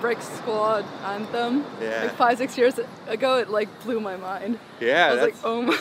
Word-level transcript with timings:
Brick 0.00 0.20
Squad 0.22 0.84
anthem 1.04 1.64
Yeah. 1.80 2.02
like 2.04 2.16
five, 2.16 2.38
six 2.38 2.56
years 2.56 2.78
ago. 3.06 3.38
It 3.38 3.50
like 3.50 3.68
blew 3.84 4.00
my 4.00 4.16
mind. 4.16 4.58
Yeah, 4.80 5.06
I 5.08 5.12
was 5.14 5.20
like, 5.22 5.34
oh 5.44 5.62
my. 5.62 5.78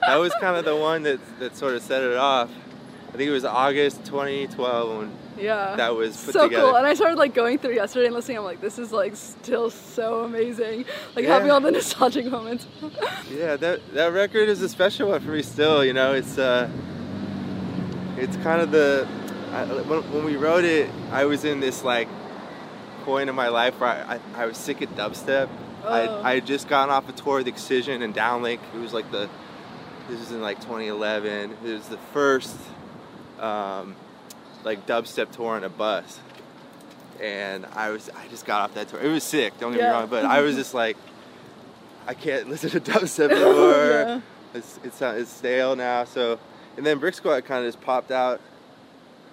that 0.06 0.16
was 0.16 0.32
kind 0.40 0.56
of 0.56 0.64
the 0.64 0.76
one 0.76 1.02
that 1.04 1.20
that 1.38 1.56
sort 1.56 1.74
of 1.74 1.82
set 1.82 2.02
it 2.02 2.16
off. 2.16 2.50
I 3.08 3.16
think 3.16 3.28
it 3.28 3.32
was 3.32 3.44
August 3.44 4.04
2012 4.04 4.98
when 4.98 5.12
Yeah. 5.38 5.74
that 5.76 5.94
was 5.96 6.16
put 6.24 6.34
so 6.34 6.44
together. 6.44 6.66
cool. 6.66 6.76
And 6.76 6.86
I 6.86 6.94
started 6.94 7.16
like 7.18 7.32
going 7.34 7.58
through 7.58 7.74
yesterday 7.74 8.06
and 8.06 8.14
listening. 8.14 8.38
I'm 8.38 8.44
like, 8.44 8.60
this 8.60 8.78
is 8.78 8.92
like 8.92 9.16
still 9.16 9.70
so 9.70 10.24
amazing. 10.24 10.84
Like 11.16 11.24
Yeah. 11.24 11.34
having 11.34 11.50
all 11.50 11.60
the 11.60 11.70
nostalgic 11.80 12.26
moments. 12.26 12.66
Yeah, 13.30 13.56
that 13.56 13.80
that 13.94 14.12
record 14.12 14.48
is 14.48 14.62
a 14.62 14.68
special 14.68 15.10
one 15.10 15.20
for 15.20 15.30
me 15.32 15.42
still. 15.42 15.84
You 15.84 15.92
know, 15.92 16.14
it's 16.14 16.38
uh, 16.38 16.68
it's 18.16 18.36
kind 18.38 18.60
of 18.60 18.70
the 18.70 19.06
I, 19.52 19.64
when, 19.64 20.00
when 20.12 20.24
we 20.24 20.36
wrote 20.36 20.64
it, 20.64 20.90
I 21.12 21.24
was 21.24 21.44
in 21.44 21.60
this 21.60 21.82
like 21.84 22.08
point 23.08 23.30
in 23.30 23.34
my 23.34 23.48
life 23.48 23.80
where 23.80 23.88
I, 23.88 24.16
I, 24.16 24.42
I 24.42 24.46
was 24.46 24.58
sick 24.58 24.82
of 24.82 24.90
dubstep. 24.90 25.48
Oh. 25.82 25.88
I 25.88 26.30
I 26.30 26.34
had 26.34 26.46
just 26.46 26.68
gotten 26.68 26.90
off 26.94 27.08
a 27.08 27.12
tour 27.12 27.38
with 27.38 27.48
Excision 27.48 28.02
and 28.02 28.14
Downlink. 28.14 28.60
It 28.74 28.78
was 28.78 28.92
like 28.92 29.10
the 29.10 29.30
this 30.08 30.20
was 30.20 30.30
in 30.30 30.42
like 30.42 30.58
2011. 30.60 31.56
It 31.64 31.72
was 31.72 31.88
the 31.88 31.96
first 32.12 32.54
um, 33.40 33.96
like 34.62 34.86
dubstep 34.86 35.30
tour 35.32 35.54
on 35.54 35.64
a 35.64 35.70
bus, 35.70 36.18
and 37.18 37.64
I 37.74 37.88
was 37.90 38.10
I 38.10 38.28
just 38.28 38.44
got 38.44 38.60
off 38.62 38.74
that 38.74 38.88
tour. 38.88 39.00
It 39.00 39.08
was 39.08 39.24
sick. 39.24 39.58
Don't 39.58 39.72
get 39.72 39.80
Yeah. 39.80 39.88
me 39.92 39.92
wrong, 39.94 40.06
but 40.08 40.26
I 40.26 40.42
was 40.42 40.54
just 40.54 40.74
like 40.74 40.98
I 42.06 42.12
can't 42.12 42.50
listen 42.52 42.68
to 42.70 42.80
dubstep 42.80 43.30
anymore. 43.30 43.72
Yeah. 43.72 44.20
It's 44.52 44.78
it's 44.84 45.00
uh, 45.00 45.14
it's 45.18 45.30
stale 45.32 45.76
now. 45.76 46.04
So 46.04 46.38
and 46.76 46.84
then 46.84 46.98
Brick 46.98 47.14
Squad 47.14 47.46
kind 47.46 47.64
of 47.64 47.72
just 47.72 47.82
popped 47.82 48.10
out 48.10 48.40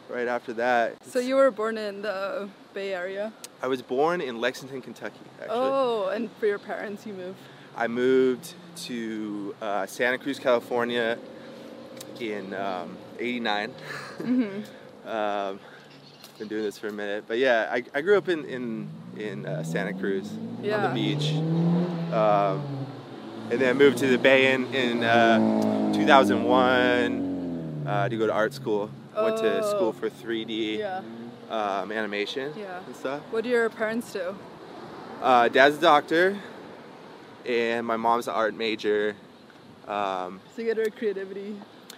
right 0.09 0.27
after 0.29 0.53
that. 0.53 0.95
So 1.05 1.19
you 1.19 1.35
were 1.35 1.51
born 1.51 1.77
in 1.77 2.03
the 2.03 2.47
Bay 2.73 2.93
Area. 2.93 3.33
I 3.65 3.67
was 3.67 3.81
born 3.81 4.21
in 4.21 4.39
Lexington, 4.39 4.79
Kentucky. 4.79 5.17
Actually, 5.41 5.57
Oh, 5.57 6.09
and 6.09 6.29
for 6.33 6.45
your 6.45 6.59
parents, 6.59 7.03
you 7.07 7.13
moved. 7.13 7.39
I 7.75 7.87
moved 7.87 8.53
to 8.83 9.55
uh, 9.59 9.87
Santa 9.87 10.19
Cruz, 10.19 10.37
California, 10.37 11.17
in 12.19 12.53
um, 12.53 12.95
'89. 13.17 13.73
Mm-hmm. 14.19 15.07
um, 15.09 15.59
been 16.37 16.47
doing 16.47 16.61
this 16.61 16.77
for 16.77 16.89
a 16.89 16.91
minute, 16.91 17.23
but 17.27 17.39
yeah, 17.39 17.67
I, 17.71 17.83
I 17.95 18.01
grew 18.01 18.19
up 18.19 18.29
in 18.29 18.45
in 18.45 18.87
in 19.17 19.47
uh, 19.47 19.63
Santa 19.63 19.95
Cruz 19.95 20.29
on 20.31 20.61
the 20.61 20.91
beach, 20.93 21.31
um, 22.13 22.61
and 23.49 23.59
then 23.59 23.77
moved 23.79 23.97
to 23.97 24.05
the 24.05 24.19
Bay 24.19 24.53
in 24.53 24.71
in 24.75 25.03
uh, 25.03 25.91
2001 25.91 27.83
uh, 27.87 28.09
to 28.09 28.15
go 28.15 28.27
to 28.27 28.33
art 28.33 28.53
school. 28.53 28.91
Went 29.19 29.37
to 29.37 29.63
Oh. 29.63 29.69
school 29.75 29.91
for 29.91 30.07
3D 30.07 30.77
Yeah. 30.77 31.01
Um, 31.49 31.91
animation 31.91 32.53
Yeah. 32.57 32.79
and 32.85 32.95
stuff. 32.95 33.21
What 33.31 33.43
do 33.43 33.49
your 33.49 33.69
parents 33.69 34.11
do? 34.13 34.35
Uh, 35.21 35.47
dad's 35.47 35.77
a 35.77 35.81
doctor, 35.81 36.37
and 37.45 37.85
my 37.85 37.97
mom's 37.97 38.27
an 38.27 38.33
art 38.33 38.53
major. 38.53 39.15
Um, 39.87 40.41
So 40.55 40.61
you 40.61 40.67
get 40.73 40.77
your 40.77 40.89
creativity 40.89 41.55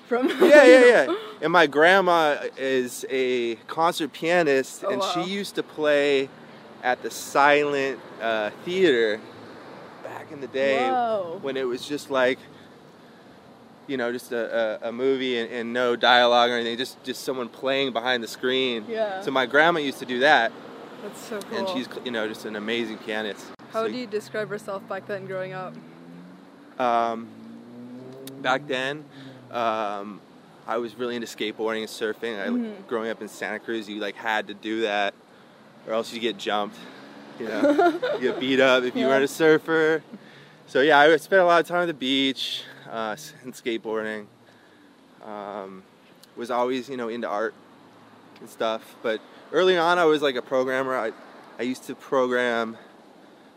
from. 0.08 0.28
yeah, 0.42 0.64
yeah, 0.64 0.86
yeah. 0.86 1.16
And 1.42 1.53
my 1.53 1.68
grandma 1.68 2.38
is 2.58 3.06
a 3.12 3.56
concert 3.68 4.12
pianist, 4.12 4.84
Oh, 4.84 4.90
and 4.90 5.02
wow. 5.02 5.12
she 5.14 5.22
used 5.23 5.53
to 5.56 5.64
play 5.64 6.30
at 6.81 7.03
the 7.03 7.12
silent 7.12 8.00
uh, 8.19 8.50
theater 8.66 9.19
back 10.03 10.31
in 10.31 10.41
the 10.41 10.47
day 10.47 10.90
Wow. 10.90 11.38
when 11.44 11.57
it 11.57 11.66
was 11.68 11.88
just 11.88 12.09
like, 12.09 12.40
you 13.88 13.98
know, 13.98 14.12
just 14.12 14.31
a, 14.31 14.80
a, 14.84 14.90
a 14.90 14.92
movie 14.92 15.38
and, 15.40 15.50
and 15.52 15.74
no 15.74 15.96
dialogue 15.96 16.50
or 16.50 16.53
anything, 16.56 16.78
just 16.78 17.02
just 17.03 17.24
someone 17.24 17.50
playing 17.50 17.94
behind 17.94 18.22
the 18.24 18.28
screen. 18.28 18.86
Yeah. 18.88 19.22
So 19.22 19.31
my 19.31 19.46
grandma 19.46 19.80
used 19.80 20.00
to 20.00 20.06
do 20.06 20.20
that, 20.20 20.52
That's 21.02 21.20
so 21.22 21.40
cool. 21.40 21.58
and 21.58 21.70
she's 21.70 21.88
you 22.06 22.12
know 22.12 22.28
just 22.28 22.46
an 22.46 22.56
amazing 22.56 22.98
pianist. 23.00 23.46
How 23.72 23.84
So- 23.86 23.92
do 23.92 23.98
you 23.98 24.08
describe 24.08 24.52
yourself 24.52 24.88
back 24.88 25.08
then, 25.08 25.25
growing 25.25 25.53
up? 25.53 25.74
Um, 26.80 27.28
back 28.42 28.68
then, 28.68 29.03
um, 29.52 30.22
I 30.68 30.78
was 30.78 30.96
really 30.96 31.16
into 31.16 31.28
skateboarding 31.28 31.80
and 31.80 31.88
surfing. 31.88 32.40
I, 32.42 32.48
Mhm. 32.50 32.88
Growing 32.88 33.09
up 33.09 33.22
in 33.22 33.28
Santa 33.28 33.59
Cruz, 33.59 33.90
you 33.90 34.00
like 34.00 34.16
had 34.16 34.48
to 34.48 34.54
do 34.54 34.81
that, 34.81 35.14
or 35.88 35.94
else 35.94 36.14
you 36.14 36.19
get 36.19 36.38
jumped. 36.38 36.78
You 37.40 37.48
know, 37.48 38.00
you 38.16 38.19
get 38.31 38.40
beat 38.40 38.59
up 38.59 38.84
if 38.84 38.96
you 38.96 39.06
weren't 39.06 39.24
a 39.24 39.28
surfer. 39.28 40.04
So 40.68 40.81
yeah, 40.81 41.00
I 41.00 41.16
spent 41.18 41.42
a 41.42 41.46
lot 41.46 41.62
of 41.62 41.68
time 41.68 41.84
at 41.84 41.86
the 41.88 41.94
beach 41.94 42.64
uh, 42.92 43.16
and 43.44 43.53
skateboarding. 43.53 44.25
Um, 45.25 45.84
was 46.36 46.52
always 46.52 46.88
you 46.90 46.98
know 46.98 47.08
into 47.09 47.28
art 47.28 47.53
and 48.40 48.50
stuff. 48.50 48.96
But 49.02 49.20
early 49.52 49.78
on, 49.78 49.98
I 49.98 50.06
was 50.06 50.22
like 50.22 50.36
a 50.36 50.42
programmer. 50.42 50.96
I 50.96 51.12
I 51.59 51.64
used 51.64 51.84
to 51.86 51.96
program 51.96 52.78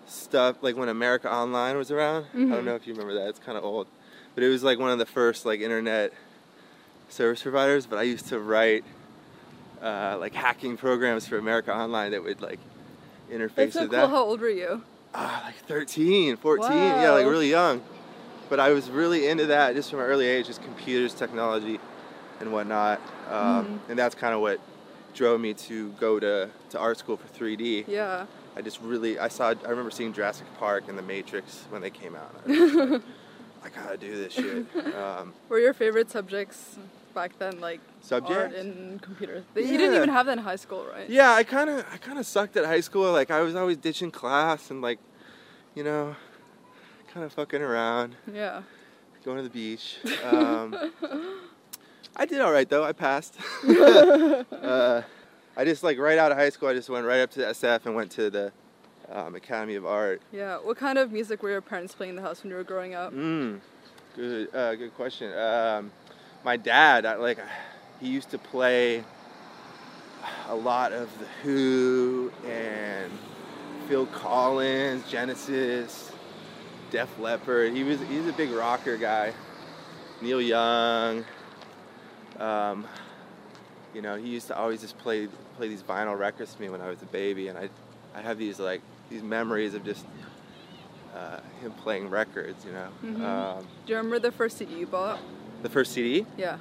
stuff 0.06 0.56
like 0.62 0.76
when 0.76 0.88
America 0.88 1.30
Online 1.32 1.76
was 1.76 1.90
around. 1.90 2.24
I 2.34 2.36
Mhm. 2.38 2.50
don't 2.52 2.64
know 2.64 2.74
if 2.74 2.86
you 2.86 2.94
remember 2.94 3.14
that. 3.14 3.28
It's 3.28 3.38
kind 3.38 3.56
of 3.58 3.64
old, 3.64 3.86
but 4.34 4.42
it 4.42 4.48
was 4.48 4.62
like 4.64 4.78
one 4.78 4.90
of 4.90 4.98
the 4.98 5.06
first 5.06 5.44
like 5.46 5.60
internet 5.60 6.12
service 7.08 7.42
providers. 7.42 7.86
But 7.86 7.98
I 7.98 8.02
used 8.02 8.26
to 8.28 8.38
write 8.40 8.84
uh, 9.82 10.16
like 10.18 10.34
hacking 10.34 10.76
programs 10.76 11.26
for 11.26 11.38
America 11.38 11.74
Online 11.74 12.10
that 12.12 12.22
would 12.22 12.40
like 12.40 12.58
interface 13.30 13.54
That's 13.54 13.72
so 13.74 13.80
with 13.82 13.90
cool. 13.90 14.00
that. 14.00 14.10
How 14.10 14.24
old 14.24 14.40
were 14.40 14.48
you? 14.48 14.82
Ah, 15.14 15.42
like 15.46 15.56
13, 15.66 16.36
14, 16.36 16.70
yeah, 16.72 17.10
like 17.10 17.26
really 17.26 17.50
young. 17.50 17.82
But 18.50 18.60
I 18.60 18.70
was 18.70 18.90
really 18.90 19.28
into 19.28 19.46
that 19.46 19.74
just 19.74 19.90
from 19.90 20.00
an 20.00 20.06
early 20.06 20.26
age, 20.26 20.46
just 20.48 20.62
computers, 20.62 21.14
technology, 21.14 21.78
and 22.40 22.52
whatnot. 22.52 23.00
Um, 23.30 23.64
Mhm. 23.64 23.78
And 23.90 23.98
that's 23.98 24.14
kind 24.14 24.34
of 24.34 24.40
what 24.40 24.60
drove 25.14 25.40
me 25.40 25.54
to 25.54 25.90
go 25.92 26.18
to, 26.20 26.50
to 26.70 26.78
art 26.78 26.98
school 26.98 27.16
for 27.16 27.28
3D. 27.28 27.84
Yeah. 27.88 28.26
I 28.56 28.60
just 28.62 28.80
really, 28.82 29.18
I 29.18 29.28
saw, 29.28 29.54
I 29.64 29.68
remember 29.70 29.90
seeing 29.92 30.12
Jurassic 30.12 30.46
Park 30.58 30.84
and 30.88 30.98
The 30.98 31.02
Matrix 31.02 31.64
when 31.70 31.80
they 31.80 31.90
came 31.90 32.16
out. 32.16 32.34
I, 32.46 32.48
like, 32.52 33.02
I 33.64 33.68
gotta 33.68 33.96
do 33.96 34.16
this 34.16 34.32
shit. 34.32 34.66
Um, 34.96 35.32
were 35.48 35.58
your 35.60 35.72
favorite 35.72 36.10
subjects 36.10 36.76
back 37.14 37.38
then, 37.38 37.60
like 37.60 37.80
art 37.80 38.04
subject? 38.04 38.54
and 38.56 39.00
computers? 39.02 39.44
You 39.54 39.62
didn't 39.78 39.94
even 39.94 40.08
have 40.08 40.26
that 40.26 40.38
in 40.38 40.44
high 40.44 40.56
school, 40.56 40.84
right? 40.92 41.08
Yeah, 41.08 41.32
I 41.32 41.44
kind 41.44 41.70
of, 41.70 41.84
I 41.92 41.98
kind 41.98 42.18
of 42.18 42.26
sucked 42.26 42.56
at 42.56 42.64
high 42.64 42.80
school. 42.80 43.12
Like 43.12 43.30
I 43.30 43.42
was 43.42 43.54
always 43.54 43.76
ditching 43.76 44.10
class 44.10 44.70
and 44.70 44.80
like, 44.82 44.98
you 45.76 45.84
know, 45.84 46.16
kind 47.12 47.26
of 47.26 47.32
fucking 47.32 47.60
around. 47.60 48.14
Yeah. 48.32 48.62
going 49.24 49.36
to 49.38 49.42
the 49.42 49.50
beach. 49.50 49.98
Um, 50.24 50.92
I 52.16 52.26
did 52.26 52.40
all 52.40 52.52
right 52.52 52.68
though. 52.68 52.84
I 52.84 52.92
passed. 52.92 53.36
uh, 53.68 55.02
I 55.56 55.64
just 55.64 55.82
like 55.82 55.98
right 55.98 56.18
out 56.18 56.32
of 56.32 56.38
high 56.38 56.50
school, 56.50 56.68
I 56.68 56.74
just 56.74 56.88
went 56.88 57.06
right 57.06 57.20
up 57.20 57.30
to 57.32 57.40
SF 57.40 57.86
and 57.86 57.94
went 57.94 58.10
to 58.12 58.30
the 58.30 58.52
um, 59.10 59.34
Academy 59.34 59.74
of 59.74 59.84
Art. 59.84 60.22
Yeah. 60.32 60.58
What 60.58 60.76
kind 60.76 60.98
of 60.98 61.12
music 61.12 61.42
were 61.42 61.50
your 61.50 61.60
parents 61.60 61.94
playing 61.94 62.10
in 62.10 62.16
the 62.16 62.22
house 62.22 62.42
when 62.42 62.50
you 62.50 62.56
were 62.56 62.64
growing 62.64 62.94
up? 62.94 63.12
Mm, 63.12 63.60
good, 64.14 64.54
uh, 64.54 64.74
good 64.76 64.94
question. 64.94 65.36
Um, 65.36 65.90
my 66.44 66.56
dad, 66.56 67.04
I, 67.04 67.16
like, 67.16 67.38
he 68.00 68.08
used 68.08 68.30
to 68.30 68.38
play 68.38 69.04
a 70.48 70.54
lot 70.54 70.92
of 70.92 71.08
the 71.18 71.26
Who 71.42 72.32
and 72.46 73.10
Phil 73.88 74.06
Collins, 74.06 75.08
Genesis, 75.10 76.09
Def 76.90 77.18
Leppard. 77.18 77.72
He 77.74 77.84
was 77.84 78.00
he's 78.08 78.26
a 78.26 78.32
big 78.32 78.50
rocker 78.50 78.96
guy. 78.96 79.32
Neil 80.20 80.40
Young. 80.40 81.24
Um, 82.38 82.86
you 83.94 84.02
know, 84.02 84.16
he 84.16 84.28
used 84.28 84.46
to 84.48 84.56
always 84.56 84.80
just 84.80 84.96
play 84.98 85.28
play 85.56 85.68
these 85.68 85.82
vinyl 85.82 86.18
records 86.18 86.54
to 86.54 86.60
me 86.60 86.68
when 86.68 86.80
I 86.80 86.88
was 86.88 87.00
a 87.02 87.06
baby, 87.06 87.48
and 87.48 87.58
I 87.58 87.68
I 88.14 88.20
have 88.22 88.38
these 88.38 88.58
like 88.58 88.82
these 89.08 89.22
memories 89.22 89.74
of 89.74 89.84
just 89.84 90.04
uh, 91.14 91.40
him 91.60 91.72
playing 91.72 92.08
records. 92.10 92.64
You 92.64 92.72
know, 92.72 92.88
Mhm. 93.04 93.22
um, 93.24 93.66
Do 93.86 93.92
you 93.92 93.96
remember 93.96 94.18
the 94.18 94.32
first 94.32 94.58
CD 94.58 94.74
you 94.74 94.86
bought? 94.86 95.18
the 95.62 95.68
first 95.68 95.92
CD. 95.92 96.24
Yeah. 96.38 96.58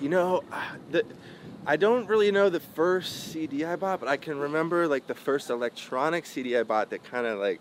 You 0.00 0.08
know, 0.08 0.42
the, 0.90 1.04
I 1.66 1.76
don't 1.76 2.06
really 2.08 2.30
know 2.32 2.48
the 2.50 2.60
first 2.60 3.30
CD 3.32 3.64
I 3.64 3.76
bought, 3.76 4.00
but 4.00 4.08
I 4.08 4.16
can 4.16 4.38
remember 4.38 4.86
like 4.88 5.06
the 5.06 5.14
first 5.14 5.48
electronic 5.50 6.26
CD 6.26 6.56
I 6.56 6.62
bought 6.64 6.90
that 6.90 7.04
kind 7.04 7.26
of 7.26 7.38
like 7.38 7.60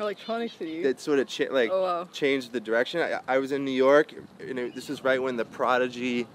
Electronic 0.00 0.52
City. 0.52 0.82
that 0.82 1.00
sort 1.00 1.18
of 1.18 1.28
cha- 1.28 1.50
like 1.52 1.70
oh 1.72 1.82
wow. 1.82 2.08
changed 2.12 2.52
the 2.52 2.60
direction. 2.60 3.00
I, 3.00 3.20
I 3.34 3.38
was 3.38 3.52
in 3.52 3.64
New 3.64 3.70
York, 3.70 4.12
and 4.40 4.58
it, 4.58 4.74
this 4.74 4.88
was 4.88 5.02
right 5.04 5.22
when 5.22 5.36
the 5.36 5.44
Prodigy 5.44 6.26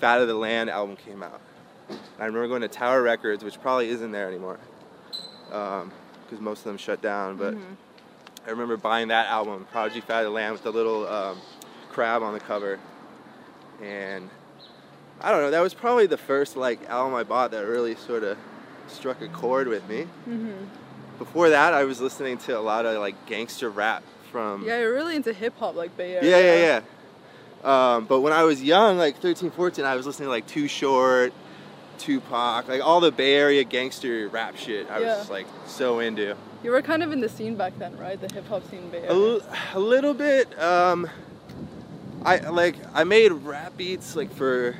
"Fat 0.00 0.20
of 0.20 0.28
the 0.28 0.34
Land" 0.34 0.70
album 0.70 0.96
came 0.96 1.22
out. 1.22 1.40
And 1.88 1.98
I 2.20 2.26
remember 2.26 2.46
going 2.48 2.62
to 2.62 2.68
Tower 2.68 3.02
Records, 3.02 3.42
which 3.42 3.60
probably 3.60 3.88
isn't 3.88 4.12
there 4.12 4.28
anymore, 4.28 4.58
because 5.48 6.40
most 6.40 6.58
of 6.60 6.64
them 6.64 6.76
shut 6.78 7.02
down. 7.02 7.36
But 7.36 7.54
Mhm. 7.54 7.76
I 8.46 8.50
remember 8.50 8.76
buying 8.76 9.08
that 9.08 9.26
album, 9.28 9.66
Prodigy 9.72 10.00
Fat 10.00 10.20
of 10.20 10.24
the 10.26 10.30
Land," 10.30 10.52
with 10.52 10.62
the 10.62 10.72
little 10.72 11.06
um, 11.08 11.38
crab 11.90 12.22
on 12.22 12.32
the 12.32 12.40
cover, 12.40 12.78
and 13.82 14.30
I 15.20 15.30
don't 15.32 15.42
know. 15.42 15.50
That 15.50 15.60
was 15.60 15.74
probably 15.74 16.06
the 16.06 16.16
first 16.16 16.56
like 16.56 16.88
album 16.88 17.14
I 17.14 17.24
bought 17.24 17.50
that 17.50 17.66
really 17.66 17.96
sort 17.96 18.22
of 18.22 18.38
struck 18.86 19.20
a 19.20 19.28
chord 19.28 19.68
with 19.68 19.88
me. 19.88 20.02
Mm-hmm. 20.28 20.52
Before 21.20 21.50
that, 21.50 21.74
I 21.74 21.84
was 21.84 22.00
listening 22.00 22.38
to 22.38 22.58
a 22.58 22.60
lot 22.60 22.86
of 22.86 22.98
like 22.98 23.26
gangster 23.26 23.68
rap 23.70 24.02
from. 24.32 24.64
Yeah, 24.66 24.78
you're 24.80 24.94
really 24.94 25.14
into 25.14 25.32
hip 25.34 25.54
hop, 25.58 25.74
like 25.76 25.94
Bay 25.96 26.14
Area. 26.16 26.30
Yeah, 26.30 26.54
yeah, 26.54 26.80
yeah. 27.62 27.94
Um, 27.96 28.06
but 28.06 28.20
when 28.20 28.32
I 28.32 28.42
was 28.44 28.62
young, 28.62 28.96
like 28.96 29.18
13, 29.18 29.50
14, 29.50 29.84
I 29.84 29.94
was 29.96 30.06
listening 30.06 30.28
to 30.28 30.30
like 30.30 30.46
Too 30.46 30.66
Short, 30.66 31.34
Tupac, 31.98 32.68
like 32.68 32.80
all 32.82 33.00
the 33.00 33.12
Bay 33.12 33.34
Area 33.34 33.64
gangster 33.64 34.28
rap 34.28 34.56
shit. 34.56 34.90
I 34.90 34.98
Yeah. 35.00 35.06
was 35.08 35.16
just 35.18 35.30
like 35.30 35.46
so 35.66 35.98
into. 36.00 36.34
You 36.64 36.70
were 36.70 36.80
kind 36.80 37.02
of 37.02 37.12
in 37.12 37.20
the 37.20 37.28
scene 37.28 37.54
back 37.54 37.78
then, 37.78 37.98
right? 37.98 38.18
The 38.18 38.32
hip 38.32 38.48
hop 38.48 38.68
scene 38.70 38.88
Bay 38.88 38.98
A, 39.04 39.10
Area. 39.10 39.12
l- 39.12 39.42
a 39.74 39.78
little 39.78 40.14
bit. 40.14 40.58
Um, 40.58 41.06
I 42.24 42.38
like 42.48 42.76
I 42.94 43.04
made 43.04 43.30
rap 43.32 43.76
beats 43.76 44.16
like 44.16 44.32
for 44.32 44.74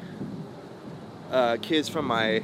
uh, 1.30 1.58
kids 1.60 1.90
from 1.90 2.06
my 2.06 2.42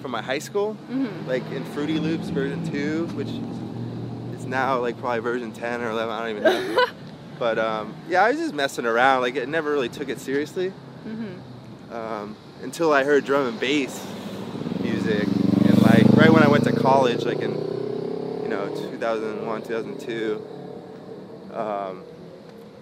from 0.00 0.10
my 0.10 0.22
high 0.22 0.38
school, 0.38 0.76
Mhm. 0.90 1.26
like 1.26 1.44
in 1.52 1.64
Fruity 1.66 1.98
Loops 1.98 2.28
version 2.28 2.64
two, 2.70 3.06
which 3.14 3.28
is 4.38 4.46
now 4.46 4.78
like 4.80 4.98
probably 4.98 5.20
version 5.20 5.52
ten 5.52 5.80
or 5.82 5.90
eleven. 5.90 6.12
I 6.14 6.20
don't 6.20 6.30
even 6.30 6.42
know. 6.74 6.84
but 7.38 7.58
um, 7.58 7.94
yeah, 8.08 8.22
I 8.24 8.30
was 8.30 8.38
just 8.38 8.54
messing 8.54 8.86
around. 8.86 9.20
Like 9.22 9.36
it 9.36 9.48
never 9.48 9.70
really 9.70 9.88
took 9.88 10.08
it 10.08 10.18
seriously 10.20 10.72
Mm-hmm. 11.06 11.94
um, 11.94 12.36
until 12.62 12.92
I 12.92 13.02
heard 13.04 13.24
drum 13.24 13.46
and 13.48 13.58
bass 13.60 14.04
music, 14.80 15.24
and 15.64 15.82
like 15.82 16.06
right 16.16 16.32
when 16.32 16.42
I 16.42 16.48
went 16.48 16.64
to 16.64 16.72
college, 16.72 17.24
like 17.24 17.40
in 17.40 17.50
you 18.42 18.48
know 18.48 18.68
2001, 18.74 19.62
2002. 19.62 20.40
Um, 21.54 22.02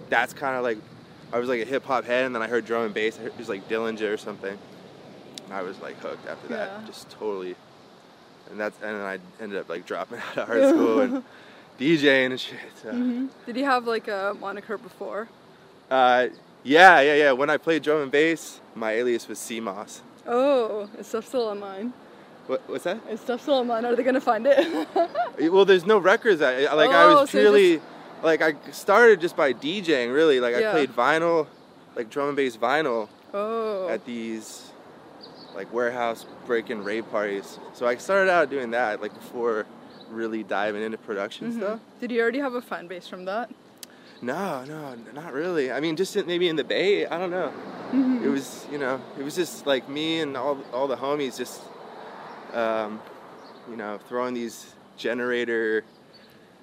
that's 0.09 0.33
kind 0.33 0.55
of 0.57 0.63
like 0.63 0.77
I 1.33 1.39
was 1.39 1.47
like 1.49 1.61
a 1.61 1.65
hip 1.65 1.83
hop 1.85 2.05
head, 2.05 2.25
and 2.25 2.35
then 2.35 2.41
I 2.41 2.47
heard 2.47 2.65
drum 2.65 2.85
and 2.85 2.93
bass. 2.93 3.17
I 3.17 3.23
heard, 3.23 3.31
it 3.33 3.37
was 3.37 3.49
like 3.49 3.67
Dillinja 3.69 4.13
or 4.13 4.17
something. 4.17 4.57
I 5.51 5.61
was 5.61 5.79
like 5.79 5.97
hooked 5.99 6.27
after 6.27 6.47
that, 6.49 6.69
Yeah. 6.81 6.87
just 6.87 7.09
totally. 7.11 7.55
And 8.49 8.59
that's 8.59 8.75
and 8.81 8.95
then 8.97 9.01
I 9.05 9.19
ended 9.41 9.59
up 9.59 9.69
like 9.69 9.85
dropping 9.85 10.19
out 10.31 10.37
of 10.37 10.49
art 10.49 10.69
school 10.69 10.99
and 11.01 11.23
DJing 11.79 12.31
and 12.31 12.39
shit. 12.39 12.59
So. 12.81 12.91
hmm 12.91 13.27
Did 13.45 13.57
you 13.57 13.65
have 13.65 13.85
like 13.85 14.07
a 14.07 14.35
moniker 14.39 14.77
before? 14.77 15.27
Uh, 15.89 16.27
yeah, 16.63 17.01
yeah, 17.01 17.15
yeah. 17.15 17.31
When 17.31 17.49
I 17.49 17.57
played 17.57 17.83
drum 17.83 18.01
and 18.01 18.11
bass, 18.11 18.59
my 18.75 18.91
alias 18.91 19.27
was 19.27 19.39
CMOS. 19.39 20.01
Oh, 20.27 20.89
is 20.97 21.07
stuff 21.07 21.27
still 21.27 21.41
online? 21.41 21.93
What, 22.47 22.61
what's 22.67 22.83
that? 22.83 22.99
Is 23.09 23.19
stuff 23.21 23.41
still 23.41 23.55
online? 23.55 23.85
Are 23.85 23.95
they 23.95 24.03
gonna 24.03 24.21
find 24.21 24.45
it? 24.47 24.87
Well, 25.51 25.65
there's 25.65 25.85
no 25.85 25.97
records. 25.97 26.41
I 26.41 26.63
I- 26.65 26.73
like 26.73 26.91
I 26.91 27.03
Oh, 27.03 27.21
was 27.21 27.29
so 27.29 27.39
you're 27.39 27.51
purely 27.51 27.81
like 28.23 28.41
I 28.41 28.53
started 28.71 29.19
just 29.21 29.35
by 29.35 29.53
DJing. 29.53 30.13
Really, 30.13 30.39
like 30.39 30.55
Yeah. 30.55 30.69
I 30.69 30.71
played 30.71 30.95
vinyl, 30.95 31.47
like 31.95 32.09
drum 32.09 32.27
and 32.29 32.37
bass 32.37 32.55
vinyl 32.57 33.09
oh. 33.33 33.89
at 33.89 34.05
these 34.05 34.70
like 35.55 35.71
warehouse 35.73 36.25
break-in 36.45 36.83
rave 36.83 37.09
parties. 37.11 37.59
So 37.73 37.85
I 37.85 37.95
started 37.97 38.31
out 38.31 38.49
doing 38.49 38.71
that 38.71 39.01
like 39.01 39.13
before 39.13 39.65
really 40.09 40.43
diving 40.43 40.81
into 40.83 40.97
production 40.97 41.51
Mhm. 41.51 41.57
stuff. 41.57 41.79
Did 41.99 42.11
you 42.11 42.21
already 42.21 42.39
have 42.39 42.53
a 42.53 42.61
fan 42.61 42.87
base 42.87 43.07
from 43.07 43.25
that? 43.25 43.49
No, 44.21 44.63
no, 44.65 44.95
not 45.13 45.33
really. 45.33 45.71
I 45.71 45.79
mean, 45.79 45.95
just 45.95 46.15
maybe 46.27 46.47
in 46.47 46.55
the 46.55 46.63
Bay. 46.63 47.05
I 47.07 47.17
don't 47.17 47.31
know. 47.31 47.51
Mhm. 47.91 48.23
It 48.23 48.29
was, 48.29 48.65
you 48.71 48.77
know, 48.77 49.01
it 49.17 49.23
was 49.23 49.35
just 49.35 49.65
like 49.65 49.89
me 49.89 50.19
and 50.19 50.37
all 50.37 50.57
all 50.73 50.87
the 50.87 50.95
homies 50.97 51.37
just, 51.37 51.61
um, 52.53 53.01
you 53.69 53.75
know, 53.75 53.97
throwing 54.07 54.33
these 54.33 54.73
generator 54.97 55.83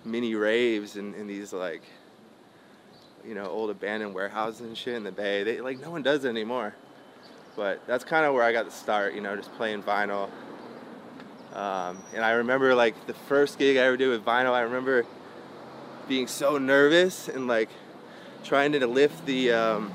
mini 0.04 0.34
raves 0.34 0.96
in, 0.96 1.14
in 1.14 1.26
these 1.26 1.52
like, 1.52 1.82
you 3.26 3.34
know, 3.34 3.46
old 3.46 3.70
abandoned 3.70 4.14
warehouses 4.14 4.60
and 4.60 4.76
shit 4.76 4.94
in 4.94 5.02
the 5.04 5.12
Bay. 5.12 5.42
They 5.42 5.60
like 5.60 5.80
no 5.80 5.90
one 5.90 6.02
does 6.02 6.24
it 6.24 6.28
anymore. 6.28 6.74
But 7.58 7.84
that's 7.88 8.04
kind 8.04 8.24
of 8.24 8.34
where 8.34 8.44
I 8.44 8.52
got 8.52 8.66
the 8.66 8.70
start, 8.70 9.14
you 9.14 9.20
know, 9.20 9.34
just 9.34 9.52
playing 9.54 9.82
vinyl. 9.82 10.30
Um, 11.52 11.98
and 12.14 12.24
I 12.24 12.30
remember 12.34 12.72
like 12.76 13.08
the 13.08 13.14
first 13.14 13.58
gig 13.58 13.76
I 13.76 13.80
ever 13.80 13.96
did 13.96 14.06
with 14.08 14.24
vinyl. 14.24 14.52
I 14.52 14.60
remember 14.60 15.04
being 16.06 16.28
so 16.28 16.56
nervous 16.56 17.26
and 17.28 17.48
like 17.48 17.68
trying 18.44 18.70
to 18.72 18.86
lift 18.86 19.26
the, 19.26 19.50
um, 19.50 19.90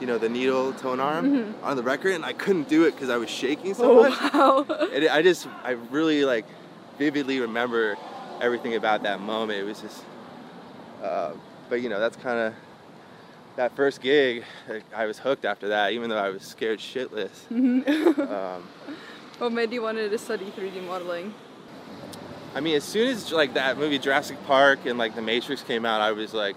you 0.00 0.06
know, 0.06 0.16
the 0.16 0.28
needle 0.28 0.72
tone 0.74 1.00
arm 1.00 1.26
Mhm. 1.26 1.64
on 1.64 1.76
the 1.76 1.82
record, 1.82 2.12
and 2.12 2.24
I 2.24 2.34
couldn't 2.34 2.68
do 2.68 2.84
it 2.84 2.92
because 2.92 3.10
I 3.10 3.16
was 3.16 3.28
shaking 3.28 3.74
so 3.74 3.90
Oh 3.90 4.02
much. 4.04 4.32
wow. 4.32 4.66
And 4.92 5.08
I 5.08 5.22
just, 5.22 5.48
I 5.64 5.72
really 5.90 6.24
like 6.24 6.46
vividly 6.98 7.40
remember 7.40 7.96
everything 8.40 8.76
about 8.76 9.02
that 9.02 9.20
moment. 9.20 9.58
It 9.58 9.64
was 9.64 9.80
just, 9.80 10.04
uh, 11.02 11.32
but 11.68 11.80
you 11.82 11.88
know, 11.88 11.98
that's 11.98 12.16
kind 12.16 12.38
of 12.38 12.54
that 13.56 13.74
first 13.76 14.00
gig. 14.00 14.44
I 14.94 15.06
was 15.06 15.18
hooked 15.18 15.44
after 15.44 15.68
that, 15.68 15.92
even 15.92 16.08
though 16.10 16.16
I 16.18 16.30
was 16.30 16.42
scared 16.42 16.78
shitless. 16.78 17.30
Mhm. 17.50 18.18
Um, 18.32 18.68
what 19.38 19.52
made 19.52 19.72
you 19.72 19.82
wanted 19.82 20.10
to 20.10 20.18
study 20.18 20.52
3D 20.56 20.86
modeling? 20.86 21.34
I 22.54 22.60
mean, 22.60 22.76
as 22.76 22.84
soon 22.84 23.08
as 23.08 23.32
like 23.32 23.54
that 23.54 23.76
movie 23.78 23.98
Jurassic 23.98 24.36
Park 24.46 24.80
and 24.86 24.98
like 24.98 25.14
The 25.16 25.22
Matrix 25.22 25.62
came 25.62 25.84
out, 25.84 26.00
I 26.00 26.12
was 26.12 26.32
like, 26.34 26.54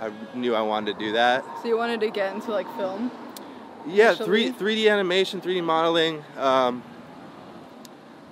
I 0.00 0.10
knew 0.34 0.54
I 0.54 0.62
wanted 0.62 0.98
to 0.98 1.04
do 1.04 1.12
that. 1.12 1.44
So 1.62 1.68
you 1.68 1.76
wanted 1.76 2.00
to 2.00 2.10
get 2.10 2.34
into 2.34 2.50
like 2.50 2.66
film? 2.76 3.10
Yeah, 3.86 4.14
three 4.14 4.50
three 4.50 4.74
D 4.74 4.88
animation, 4.88 5.40
3D 5.40 5.62
modeling. 5.62 6.24
Um, 6.38 6.82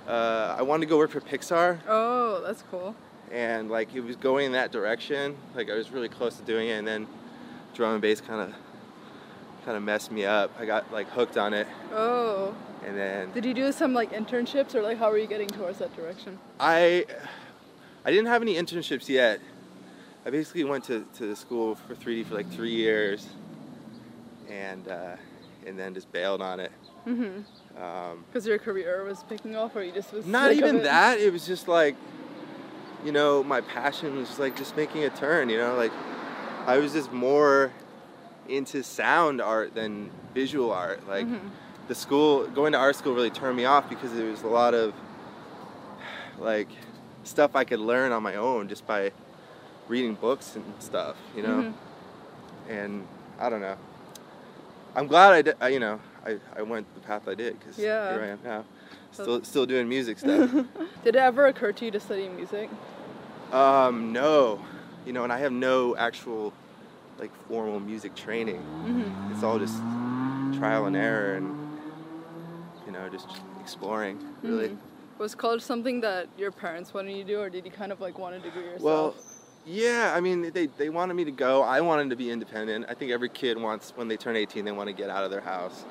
uh, 0.08 0.56
I 0.58 0.62
wanted 0.62 0.86
to 0.86 0.90
go 0.90 0.96
work 0.98 1.10
for 1.10 1.20
Pixar, 1.20 1.78
Oh, 1.86 2.42
that's 2.44 2.62
cool. 2.70 2.96
and 3.30 3.70
like 3.70 3.94
it 3.94 4.00
was 4.00 4.16
going 4.16 4.46
in 4.46 4.52
that 4.52 4.72
direction. 4.72 5.36
Like 5.54 5.70
I 5.70 5.74
was 5.74 5.90
really 5.90 6.08
close 6.08 6.36
to 6.36 6.42
doing 6.42 6.68
it, 6.68 6.72
and 6.78 6.88
then 6.88 7.06
drum 7.74 7.92
and 7.94 8.02
bass 8.02 8.20
kind 8.20 8.40
of 8.40 8.54
kind 9.64 9.76
of 9.76 9.82
messed 9.82 10.10
me 10.10 10.24
up. 10.24 10.50
I 10.58 10.66
got 10.66 10.92
like 10.92 11.08
hooked 11.10 11.36
on 11.36 11.54
it, 11.54 11.66
Oh. 11.92 12.54
and 12.84 12.96
then 12.96 13.30
Did 13.32 13.44
you 13.44 13.54
do 13.54 13.70
some 13.72 13.94
like 13.94 14.12
internships 14.12 14.74
or 14.74 14.82
like 14.82 14.98
how 14.98 15.10
were 15.10 15.18
you 15.18 15.26
getting 15.26 15.48
towards 15.48 15.78
that 15.78 15.94
direction? 15.96 16.38
I 16.58 17.06
I 18.04 18.10
didn't 18.10 18.26
have 18.26 18.42
any 18.42 18.54
internships 18.56 19.08
yet. 19.08 19.40
I 20.24 20.30
basically 20.30 20.64
went 20.64 20.84
to, 20.84 21.04
to 21.18 21.26
the 21.26 21.34
school 21.36 21.74
for 21.74 21.94
3D 21.94 22.26
for 22.26 22.34
like 22.34 22.48
three 22.50 22.74
years, 22.74 23.28
and 24.48 24.86
uh, 24.88 25.16
and 25.66 25.78
then 25.78 25.94
just 25.94 26.10
bailed 26.12 26.42
on 26.42 26.60
it. 26.60 26.72
Mm-hmm. 27.06 27.82
Um, 27.82 28.24
Because 28.30 28.46
your 28.46 28.58
career 28.58 29.04
was 29.04 29.24
picking 29.28 29.56
off, 29.56 29.74
or 29.74 29.82
you 29.82 29.92
just 29.92 30.12
was 30.12 30.26
not 30.26 30.52
even 30.52 30.76
it? 30.76 30.82
that. 30.84 31.18
It 31.18 31.32
was 31.32 31.46
just 31.46 31.66
like, 31.66 31.96
you 33.04 33.10
know, 33.12 33.42
my 33.42 33.60
passion 33.60 34.16
was 34.16 34.38
like 34.38 34.56
just 34.56 34.76
making 34.76 35.02
a 35.04 35.10
turn. 35.10 35.48
You 35.48 35.58
know, 35.58 35.74
like 35.76 35.92
I 36.66 36.78
was 36.78 36.92
just 36.92 37.12
more 37.12 37.72
into 38.48 38.82
sound 38.82 39.40
art 39.40 39.74
than 39.74 40.10
visual 40.34 40.72
art. 40.72 41.06
Like 41.08 41.26
Mhm. 41.26 41.50
the 41.88 41.94
school, 41.94 42.46
going 42.48 42.72
to 42.72 42.78
art 42.78 42.96
school 42.96 43.14
really 43.14 43.30
turned 43.30 43.56
me 43.56 43.64
off 43.64 43.88
because 43.88 44.12
there 44.12 44.26
was 44.30 44.42
a 44.42 44.48
lot 44.48 44.74
of 44.74 44.92
like 46.38 46.68
stuff 47.24 47.54
I 47.54 47.64
could 47.64 47.80
learn 47.80 48.12
on 48.12 48.22
my 48.22 48.34
own 48.36 48.68
just 48.68 48.86
by 48.86 49.12
reading 49.88 50.14
books 50.14 50.56
and 50.56 50.64
stuff. 50.80 51.16
You 51.36 51.42
know, 51.42 51.48
Mhm. 51.48 51.74
and 52.68 53.06
I 53.38 53.48
don't 53.48 53.60
know. 53.60 53.76
I'm 54.94 55.06
glad 55.06 55.32
I, 55.32 55.42
did, 55.42 55.56
I 55.60 55.68
you 55.68 55.80
know, 55.80 56.00
I, 56.26 56.38
I 56.56 56.62
went 56.62 56.86
the 56.94 57.00
path 57.00 57.26
I 57.26 57.34
did 57.34 57.58
because 57.58 57.78
Yeah. 57.78 58.10
here 58.12 58.22
I 58.22 58.26
am 58.28 58.38
now, 58.44 58.64
still 59.10 59.42
still 59.42 59.66
doing 59.66 59.88
music 59.88 60.18
stuff. 60.24 60.50
Mm-hmm. 60.50 60.84
Did 61.04 61.16
it 61.16 61.18
ever 61.18 61.46
occur 61.46 61.72
to 61.72 61.84
you 61.84 61.90
to 61.90 62.00
study 62.00 62.28
music? 62.28 62.68
um, 63.52 64.12
no, 64.12 64.60
you 65.06 65.12
know, 65.12 65.24
and 65.24 65.32
I 65.32 65.38
have 65.38 65.52
no 65.52 65.96
actual 65.96 66.52
like 67.18 67.30
formal 67.48 67.80
music 67.80 68.14
training. 68.14 68.60
Mm-hmm. 68.60 69.32
It's 69.32 69.42
all 69.42 69.58
just 69.58 69.78
trial 70.58 70.86
and 70.86 70.96
error 70.96 71.34
and 71.34 71.56
you 72.86 72.92
know 72.92 73.08
just 73.08 73.28
exploring 73.60 74.18
really. 74.42 74.68
Mhm. 74.68 74.76
Was 75.18 75.34
college 75.34 75.62
something 75.62 76.00
that 76.00 76.26
your 76.36 76.50
parents 76.50 76.92
wanted 76.92 77.16
you 77.16 77.22
to 77.22 77.28
do, 77.28 77.40
or 77.40 77.48
did 77.48 77.64
you 77.64 77.70
kind 77.70 77.92
of 77.92 78.00
like 78.00 78.18
want 78.18 78.34
a 78.34 78.38
degree 78.40 78.62
yourself? 78.62 78.82
Well, 78.82 79.14
yeah, 79.64 80.12
I 80.16 80.20
mean, 80.20 80.50
they, 80.50 80.66
they 80.66 80.88
wanted 80.88 81.14
me 81.14 81.24
to 81.24 81.30
go. 81.30 81.62
I 81.62 81.80
wanted 81.80 82.10
to 82.10 82.16
be 82.16 82.30
independent. 82.30 82.86
I 82.88 82.94
think 82.94 83.12
every 83.12 83.28
kid 83.28 83.56
wants, 83.56 83.92
when 83.94 84.08
they 84.08 84.16
turn 84.16 84.34
18, 84.34 84.64
they 84.64 84.72
want 84.72 84.88
to 84.88 84.92
get 84.92 85.10
out 85.10 85.22
of 85.22 85.30
their 85.30 85.42
house. 85.42 85.84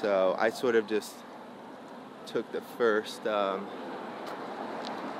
So 0.00 0.34
I 0.38 0.48
sort 0.48 0.74
of 0.74 0.86
just 0.86 1.12
took 2.24 2.50
the 2.52 2.62
first 2.78 3.26
um, 3.26 3.66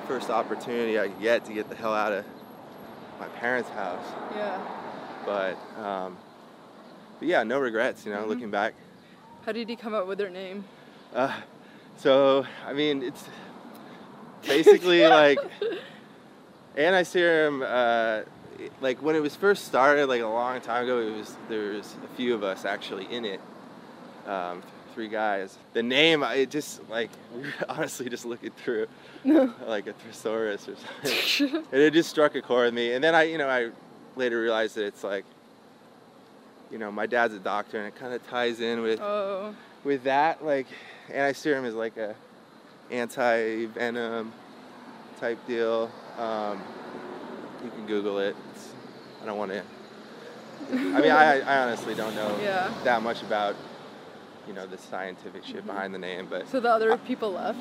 first 0.06 0.30
opportunity 0.30 0.98
I 0.98 1.08
could 1.08 1.20
get 1.20 1.44
to 1.46 1.52
get 1.52 1.68
the 1.68 1.74
hell 1.74 1.94
out 1.94 2.12
of 2.12 2.24
my 3.20 3.28
parents' 3.28 3.68
house. 3.70 4.04
yeah. 4.36 4.60
But, 5.24 5.56
um, 5.80 6.16
but 7.18 7.28
yeah, 7.28 7.42
no 7.44 7.58
regrets, 7.60 8.04
you 8.04 8.12
know, 8.12 8.24
Mhm. 8.24 8.28
looking 8.28 8.50
back. 8.50 8.74
How 9.46 9.52
did 9.52 9.68
you 9.70 9.76
come 9.76 9.94
up 9.94 10.06
with 10.06 10.18
their 10.18 10.30
name? 10.30 10.64
Uh, 11.14 11.32
so, 11.96 12.44
I 12.66 12.72
mean, 12.72 13.02
it's 13.02 13.24
basically 14.46 15.06
like 15.08 15.38
Anti-serum, 16.76 17.62
uh, 17.66 18.20
like 18.80 19.02
when 19.02 19.14
it 19.14 19.20
was 19.20 19.36
first 19.36 19.64
started, 19.66 20.06
like 20.06 20.22
a 20.22 20.26
long 20.26 20.60
time 20.60 20.84
ago, 20.84 20.98
it 21.00 21.10
was 21.16 21.36
there 21.48 21.72
was 21.72 21.94
a 22.04 22.16
few 22.16 22.34
of 22.34 22.42
us 22.42 22.64
actually 22.64 23.04
in 23.12 23.24
it. 23.26 23.40
Um, 24.26 24.62
three 24.94 25.08
guys. 25.08 25.56
The 25.72 25.82
name, 25.82 26.22
I 26.22 26.44
just 26.44 26.88
like 26.88 27.10
honestly 27.68 28.08
just 28.08 28.24
looking 28.24 28.50
through 28.50 28.88
like 29.66 29.86
a 29.86 29.92
thesaurus 29.92 30.68
or 30.68 30.76
something, 30.76 31.64
and 31.72 31.80
it 31.80 31.92
just 31.92 32.10
struck 32.10 32.34
a 32.34 32.42
chord 32.42 32.66
with 32.66 32.74
me. 32.74 32.92
And 32.92 33.02
then 33.02 33.14
I, 33.14 33.24
you 33.24 33.38
know, 33.38 33.48
I 33.48 33.70
later 34.16 34.40
realized 34.40 34.76
that 34.76 34.84
it's 34.86 35.04
like, 35.04 35.24
you 36.70 36.78
know, 36.78 36.90
my 36.90 37.06
dad's 37.06 37.34
a 37.34 37.38
doctor, 37.38 37.78
and 37.78 37.86
it 37.86 37.94
kind 37.96 38.12
of 38.14 38.26
ties 38.28 38.60
in 38.60 38.80
with 38.82 39.00
oh. 39.00 39.54
with 39.84 40.04
that. 40.04 40.44
Like, 40.44 40.66
anti-serum 41.10 41.64
is 41.64 41.74
like 41.74 41.96
a 41.96 42.14
anti-venom 42.90 44.32
type 45.20 45.38
deal. 45.46 45.90
Um, 46.18 46.60
you 47.64 47.70
can 47.70 47.86
Google 47.86 48.18
it. 48.18 48.34
It's, 48.54 48.68
I 49.22 49.26
don't 49.26 49.38
want 49.38 49.52
to. 49.52 49.62
I 50.70 50.74
mean, 50.74 51.10
I, 51.10 51.40
I 51.40 51.58
honestly 51.64 51.94
don't 51.94 52.14
know 52.14 52.38
Yeah. 52.42 52.72
that 52.84 53.02
much 53.02 53.22
about, 53.22 53.56
you 54.46 54.52
know, 54.54 54.66
the 54.66 54.78
scientific 54.78 55.42
Mm-hmm. 55.42 55.52
shit 55.52 55.66
behind 55.66 55.94
the 55.94 55.98
name, 55.98 56.26
but 56.28 56.48
So 56.48 56.60
the 56.60 56.70
other 56.70 56.96
people 56.98 57.32
left. 57.32 57.58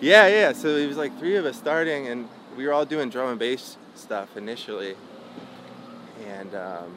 yeah, 0.00 0.26
yeah. 0.26 0.52
So 0.52 0.68
it 0.76 0.86
was 0.86 0.96
like 0.96 1.16
three 1.18 1.36
of 1.36 1.44
us 1.44 1.56
starting, 1.56 2.08
and 2.08 2.28
we 2.56 2.66
were 2.66 2.72
all 2.72 2.84
doing 2.84 3.10
drum 3.10 3.28
and 3.30 3.38
bass 3.38 3.76
stuff 3.94 4.36
initially, 4.36 4.94
and 6.26 6.54
um, 6.54 6.96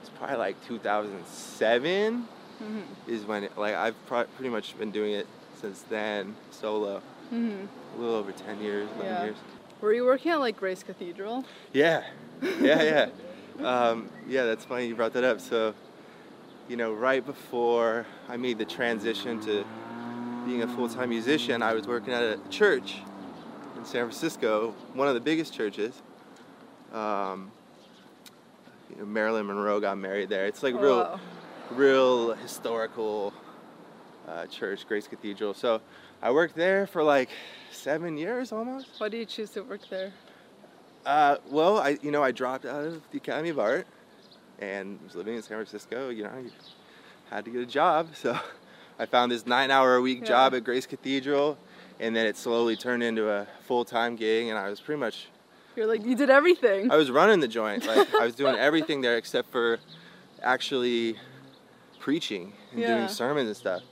it's 0.00 0.10
probably 0.10 0.36
like 0.36 0.56
2007 0.66 2.28
hmm 2.58 2.80
is 3.06 3.24
when 3.26 3.44
it, 3.44 3.58
like 3.58 3.74
I've 3.74 4.06
pro- 4.06 4.24
pretty 4.24 4.48
much 4.48 4.78
been 4.78 4.90
doing 4.90 5.12
it 5.12 5.26
since 5.60 5.82
then 5.90 6.34
solo, 6.50 7.02
hmm 7.30 7.64
a 7.96 8.00
little 8.00 8.16
over 8.16 8.32
10 8.32 8.60
years, 8.60 8.88
11 8.96 9.04
Yeah. 9.04 9.24
years. 9.24 9.36
Were 9.80 9.92
you 9.92 10.04
working 10.04 10.30
at 10.32 10.40
like 10.40 10.56
Grace 10.56 10.82
Cathedral? 10.82 11.44
Yeah, 11.72 12.02
yeah, 12.60 12.82
yeah. 12.82 13.08
um, 13.64 14.08
yeah, 14.28 14.44
that's 14.44 14.64
funny 14.64 14.86
you 14.86 14.94
brought 14.94 15.12
that 15.12 15.24
up. 15.24 15.40
So, 15.40 15.74
you 16.68 16.76
know, 16.76 16.92
right 16.92 17.24
before 17.24 18.06
I 18.28 18.36
made 18.36 18.58
the 18.58 18.64
transition 18.64 19.40
to 19.42 19.64
being 20.46 20.62
a 20.62 20.68
full 20.68 20.88
time 20.88 21.10
musician, 21.10 21.62
I 21.62 21.74
was 21.74 21.86
working 21.86 22.12
at 22.12 22.22
a 22.22 22.38
church 22.50 22.96
in 23.76 23.84
San 23.84 24.02
Francisco, 24.06 24.74
one 24.94 25.08
of 25.08 25.14
the 25.14 25.20
biggest 25.20 25.52
churches. 25.52 26.00
Um, 26.92 27.50
you 28.90 28.96
know, 28.96 29.06
Marilyn 29.06 29.46
Monroe 29.46 29.80
got 29.80 29.98
married 29.98 30.28
there. 30.28 30.46
It's 30.46 30.62
like 30.62 30.74
Oh, 30.74 30.80
real, 30.80 30.96
wow. 30.98 31.20
real 31.70 32.32
historical 32.34 33.32
uh, 34.28 34.46
church, 34.46 34.86
Grace 34.86 35.08
Cathedral. 35.08 35.54
So 35.54 35.80
I 36.22 36.30
worked 36.30 36.54
there 36.54 36.86
for 36.86 37.02
like 37.02 37.30
seven 37.72 38.16
years 38.16 38.52
almost. 38.52 38.88
Why 38.98 39.08
do 39.08 39.16
you 39.16 39.24
choose 39.26 39.50
to 39.50 39.62
work 39.62 39.80
there? 39.90 40.12
Uh, 41.04 41.36
well, 41.50 41.78
I 41.78 41.98
you 42.00 42.10
know 42.10 42.22
I 42.22 42.30
dropped 42.30 42.64
out 42.64 42.84
of 42.84 43.02
the 43.10 43.18
Academy 43.18 43.50
of 43.50 43.58
Art 43.58 43.86
and 44.58 44.98
was 45.04 45.14
living 45.14 45.34
in 45.36 45.42
San 45.42 45.56
Francisco. 45.56 46.08
You 46.10 46.24
know, 46.24 46.30
you 46.42 46.50
had 47.30 47.44
to 47.44 47.50
get 47.50 47.60
a 47.62 47.66
job, 47.66 48.08
so 48.14 48.38
I 48.98 49.06
found 49.06 49.32
this 49.32 49.46
nine-hour-a-week 49.46 50.20
Yeah. 50.20 50.26
job 50.26 50.54
at 50.54 50.64
Grace 50.64 50.86
Cathedral, 50.86 51.58
and 52.00 52.14
then 52.14 52.26
it 52.26 52.36
slowly 52.36 52.76
turned 52.76 53.02
into 53.02 53.28
a 53.30 53.46
full-time 53.66 54.16
gig, 54.16 54.48
and 54.48 54.58
I 54.58 54.68
was 54.70 54.80
pretty 54.80 55.00
much 55.00 55.28
You're 55.76 55.86
like 55.86 56.04
you 56.04 56.14
did 56.14 56.30
everything. 56.30 56.90
I 56.90 56.96
was 56.96 57.10
running 57.10 57.40
the 57.40 57.48
joint. 57.48 57.86
Like 57.86 58.14
I 58.14 58.24
was 58.24 58.34
doing 58.34 58.54
everything 58.56 59.00
there 59.00 59.16
except 59.16 59.50
for 59.50 59.78
actually 60.42 61.16
preaching 61.98 62.52
and 62.72 62.80
Yeah. 62.80 62.96
doing 62.96 63.08
sermons 63.08 63.48
and 63.48 63.56
stuff. 63.56 63.82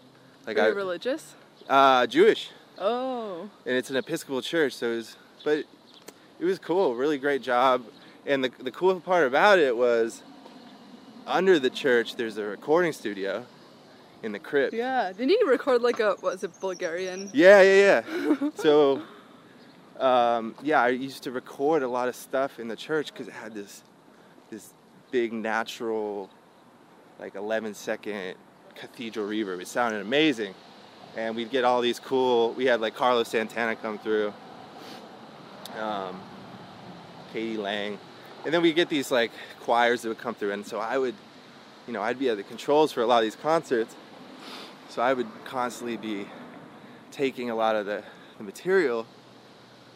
Like 0.46 0.56
Were 0.56 0.62
I 0.64 0.68
religious? 0.68 1.34
uh, 1.68 2.06
Jewish. 2.06 2.50
Oh. 2.78 3.48
and 3.66 3.76
it's 3.76 3.90
an 3.90 3.96
Episcopal 3.96 4.42
church, 4.42 4.72
so 4.74 4.90
it 4.92 4.96
was, 4.96 5.16
but 5.44 5.58
it 6.40 6.44
was 6.44 6.58
cool, 6.58 6.94
really 6.96 7.18
great 7.18 7.42
job. 7.42 7.84
And 8.26 8.42
the 8.44 8.50
the 8.62 8.70
cool 8.72 8.98
part 9.00 9.26
about 9.26 9.58
it 9.58 9.76
was, 9.76 10.22
under 11.26 11.58
the 11.58 11.70
church, 11.70 12.16
there's 12.16 12.38
a 12.38 12.44
recording 12.44 12.92
studio, 12.92 13.44
in 14.22 14.32
the 14.32 14.38
crypt. 14.38 14.74
Yeah. 14.74 15.12
Didn't 15.12 15.30
you 15.30 15.48
record 15.48 15.82
like 15.82 16.00
a 16.00 16.10
what 16.20 16.34
was 16.34 16.44
it 16.44 16.52
Bulgarian? 16.60 17.30
Yeah, 17.32 17.62
yeah, 17.62 18.02
yeah. 18.40 18.50
so, 18.54 19.02
um, 19.98 20.54
yeah, 20.62 20.82
I 20.82 20.88
used 20.88 21.22
to 21.24 21.30
record 21.30 21.82
a 21.82 21.88
lot 21.88 22.08
of 22.08 22.16
stuff 22.16 22.58
in 22.58 22.68
the 22.68 22.76
church 22.76 23.12
because 23.12 23.28
it 23.28 23.34
had 23.34 23.54
this, 23.54 23.82
this 24.50 24.72
big 25.10 25.32
natural, 25.32 26.30
like 27.18 27.34
11 27.34 27.74
second 27.74 28.36
cathedral 28.74 29.28
reverb. 29.28 29.60
It 29.60 29.68
sounded 29.68 30.00
amazing, 30.00 30.54
and 31.16 31.36
we'd 31.36 31.50
get 31.50 31.64
all 31.64 31.80
these 31.80 31.98
cool. 31.98 32.52
We 32.52 32.66
had 32.66 32.80
like 32.80 32.94
Carlos 32.94 33.28
Santana 33.28 33.76
come 33.76 33.98
through, 33.98 34.32
um, 35.78 36.20
k.d. 37.32 37.56
lang, 37.58 37.98
and 38.44 38.52
then 38.52 38.62
we 38.62 38.72
get 38.72 38.88
these 38.88 39.10
like 39.10 39.30
choirs 39.60 40.02
that 40.02 40.08
would 40.08 40.18
come 40.18 40.34
through, 40.34 40.52
and 40.52 40.66
so 40.66 40.78
I 40.78 40.98
would, 40.98 41.14
you 41.86 41.92
know, 41.92 42.02
I'd 42.02 42.18
be 42.18 42.28
at 42.28 42.36
the 42.36 42.42
controls 42.42 42.92
for 42.92 43.02
a 43.02 43.06
lot 43.06 43.18
of 43.18 43.24
these 43.24 43.36
concerts. 43.36 43.94
So 44.88 45.00
I 45.00 45.14
would 45.14 45.28
constantly 45.44 45.96
be 45.96 46.26
taking 47.10 47.48
a 47.48 47.54
lot 47.54 47.76
of 47.76 47.86
the, 47.86 48.02
the 48.36 48.44
material, 48.44 49.06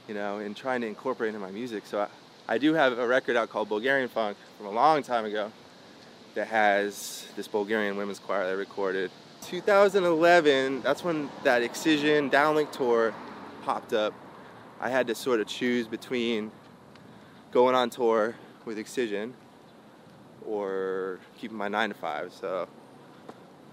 you 0.09 0.15
know, 0.15 0.39
and 0.39 0.57
trying 0.57 0.81
to 0.81 0.87
incorporate 0.87 1.29
into 1.29 1.41
my 1.41 1.51
music. 1.51 1.85
So 1.87 2.01
I, 2.01 2.09
I 2.49 2.59
do 2.59 2.75
have 2.75 2.99
a 2.99 3.07
record 3.07 3.37
out 3.37 3.51
called 3.51 3.69
Bulgarian 3.69 4.09
Funk 4.09 4.39
from 4.57 4.67
a 4.67 4.71
long 4.71 5.03
time 5.03 5.25
ago 5.25 5.53
that 6.35 6.47
has 6.47 7.27
this 7.37 7.49
Bulgarian 7.49 7.97
women's 7.97 8.19
choir 8.19 8.45
that 8.45 8.51
I 8.51 8.55
recorded. 8.55 9.11
2011, 9.43 10.83
that's 10.83 11.03
when 11.03 11.29
that 11.45 11.63
Excision 11.63 12.31
Downlink 12.31 12.73
tour 12.73 13.15
popped 13.65 13.93
up. 13.93 14.15
I 14.81 14.91
had 14.91 15.07
to 15.09 15.15
sort 15.15 15.41
of 15.41 15.47
choose 15.47 15.87
between 15.87 16.51
going 17.57 17.75
on 17.75 17.89
tour 17.89 18.35
with 18.67 18.77
Excision 18.79 19.33
or 20.47 21.19
keeping 21.39 21.57
my 21.57 21.69
nine 21.69 21.89
to 21.89 21.95
five. 21.95 22.31
So 22.31 22.69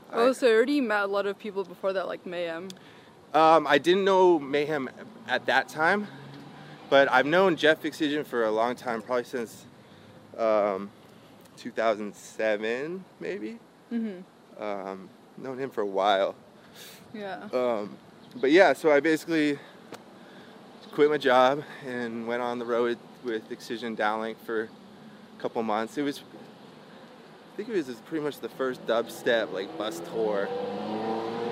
I- 0.10 0.16
Oh, 0.16 0.32
so 0.32 0.48
you 0.48 0.56
already 0.56 0.80
met 0.80 1.04
a 1.04 1.08
lot 1.08 1.25
of 1.25 1.38
people 1.38 1.66
before 1.66 1.92
that, 1.92 2.08
like 2.08 2.25
Mayhem. 2.25 2.70
Um, 3.34 3.68
I 3.68 3.78
didn't 3.80 4.06
know 4.06 4.40
Mayhem 4.40 4.90
at 5.28 5.46
that 5.48 5.68
time, 5.68 6.08
but 6.90 7.12
I've 7.12 7.25
known 7.25 7.58
Jeff 7.58 7.84
Excision 7.84 8.24
for 8.24 8.46
a 8.46 8.52
long 8.52 8.78
time, 8.78 9.02
probably 9.02 9.25
since 9.25 9.66
um, 10.38 10.90
2007, 11.58 13.04
maybe. 13.20 13.60
Mm-hmm. 13.92 14.63
Um, 14.63 15.10
known 15.38 15.58
him 15.58 15.70
for 15.70 15.82
a 15.82 15.86
while. 15.86 16.36
Yeah. 17.13 17.50
Um, 17.52 17.98
but 18.40 18.50
yeah, 18.52 18.72
so 18.72 18.94
I 18.94 19.02
basically 19.02 19.60
quit 20.94 21.10
my 21.10 21.18
job 21.18 21.63
and 21.86 22.25
went 22.25 22.42
on 22.42 22.60
the 22.60 22.66
road 22.66 22.98
with 23.24 23.51
Excision 23.51 23.96
Downlink 23.96 24.36
for 24.46 24.63
a 24.63 25.42
couple 25.42 25.63
months. 25.63 25.98
It 25.98 26.03
was, 26.03 26.20
I 27.53 27.58
think 27.58 27.70
it 27.70 27.74
was 27.74 27.88
pretty 28.06 28.24
much 28.24 28.39
the 28.39 28.50
first 28.50 28.86
dubstep 28.86 29.51
like 29.51 29.77
bus 29.77 30.00
tour, 30.12 30.48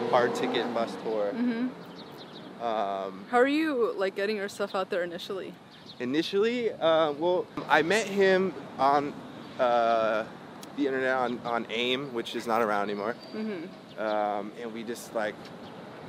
hard 0.09 0.35
ticket 0.35 0.71
bus 0.73 0.95
tour. 1.03 1.31
Mm-hmm. 1.33 2.63
Um, 2.63 3.25
How 3.29 3.39
are 3.39 3.47
you 3.47 3.93
like 3.95 4.15
getting 4.15 4.35
yourself 4.35 4.75
out 4.75 4.89
there 4.89 5.03
initially? 5.03 5.53
initially, 6.01 6.71
uh, 6.73 7.11
well, 7.13 7.45
I 7.69 7.83
met 7.83 8.07
him 8.07 8.53
on 8.79 9.13
uh, 9.59 10.25
the 10.75 10.87
internet 10.87 11.15
on, 11.15 11.39
on 11.45 11.67
AIM, 11.69 12.13
which 12.13 12.35
is 12.35 12.47
not 12.47 12.61
around 12.61 12.89
anymore. 12.89 13.15
Mm-hmm. 13.33 14.01
um, 14.01 14.51
and 14.59 14.73
we 14.73 14.83
just 14.83 15.13
like 15.13 15.35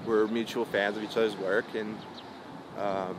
were 0.06 0.26
mutual 0.26 0.64
fans 0.64 0.96
of 0.96 1.04
each 1.04 1.16
other's 1.16 1.36
work 1.36 1.66
and 1.74 1.96
um, 2.78 3.16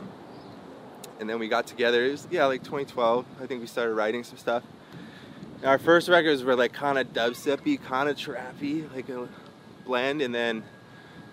and 1.20 1.28
then 1.28 1.38
we 1.38 1.48
got 1.48 1.66
together 1.66 2.04
it 2.04 2.10
was 2.12 2.26
yeah 2.30 2.44
like 2.46 2.62
2012 2.62 3.24
i 3.42 3.46
think 3.46 3.60
we 3.60 3.66
started 3.66 3.94
writing 3.94 4.24
some 4.24 4.36
stuff 4.36 4.62
and 5.58 5.66
our 5.66 5.78
first 5.78 6.08
records 6.08 6.42
were 6.42 6.56
like 6.56 6.72
kind 6.72 6.98
of 6.98 7.12
dubstepy 7.12 7.82
kind 7.82 8.08
of 8.08 8.16
trappy 8.16 8.92
like 8.94 9.08
a 9.08 9.28
blend 9.84 10.20
and 10.22 10.34
then 10.34 10.62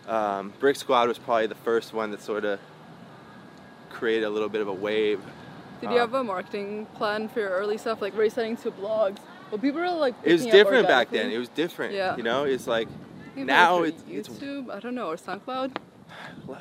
um, 0.07 0.53
brick 0.59 0.75
squad 0.75 1.07
was 1.07 1.17
probably 1.17 1.47
the 1.47 1.55
first 1.55 1.93
one 1.93 2.11
that 2.11 2.21
sort 2.21 2.43
of 2.45 2.59
created 3.89 4.25
a 4.25 4.29
little 4.29 4.49
bit 4.49 4.61
of 4.61 4.67
a 4.67 4.73
wave 4.73 5.21
Did 5.79 5.91
you 5.91 5.97
Uh, 5.97 5.99
have 6.01 6.13
a 6.13 6.23
marketing 6.23 6.85
plan 6.95 7.27
for 7.29 7.39
your 7.39 7.49
early 7.49 7.77
stuff? 7.77 8.01
Like 8.01 8.15
were 8.15 8.23
you 8.23 8.29
sending 8.29 8.57
to 8.57 8.71
blogs? 8.71 9.19
Well, 9.51 9.59
people 9.59 9.79
were 9.81 9.89
like. 9.89 10.15
it 10.23 10.31
was 10.33 10.45
different 10.45 10.87
back 10.87 11.09
then 11.11 11.29
it 11.31 11.37
was 11.37 11.49
different 11.49 11.93
Yeah. 11.93 12.15
you 12.17 12.23
know 12.23 12.43
it's 12.45 12.67
like 12.67 12.87
Maybe 13.35 13.45
now 13.45 13.83
it's, 13.83 14.01
for 14.01 14.09
it's 14.11 14.29
YouTube. 14.29 14.69
I 14.69 14.79
don't 14.79 14.95
know, 14.95 15.07
or 15.07 15.15
SoundCloud. 15.17 15.75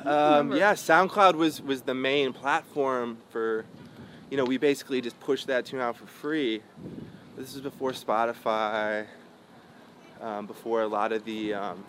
Um, 0.05 0.55
yeah, 0.55 0.73
SoundCloud 0.73 1.35
was 1.35 1.61
was 1.61 1.81
the 1.83 1.93
main 1.93 2.33
platform 2.33 3.17
for, 3.29 3.65
you 4.29 4.37
know, 4.37 4.45
we 4.45 4.57
basically 4.57 5.01
just 5.01 5.19
pushed 5.19 5.47
that 5.47 5.65
tune 5.65 5.79
out 5.79 5.95
for 5.97 6.05
free. 6.05 6.61
This 7.37 7.55
is 7.55 7.61
before 7.61 7.91
Spotify, 7.91 9.05
um, 10.21 10.45
before 10.47 10.81
a 10.81 10.87
lot 10.87 11.11
of 11.11 11.23
the, 11.25 11.53
um, 11.53 11.83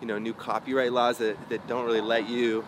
you 0.00 0.06
know, 0.06 0.18
new 0.18 0.32
copyright 0.34 0.92
laws 0.92 1.18
that, 1.18 1.36
that 1.48 1.66
don't 1.66 1.84
really 1.84 2.00
let 2.00 2.28
you 2.28 2.64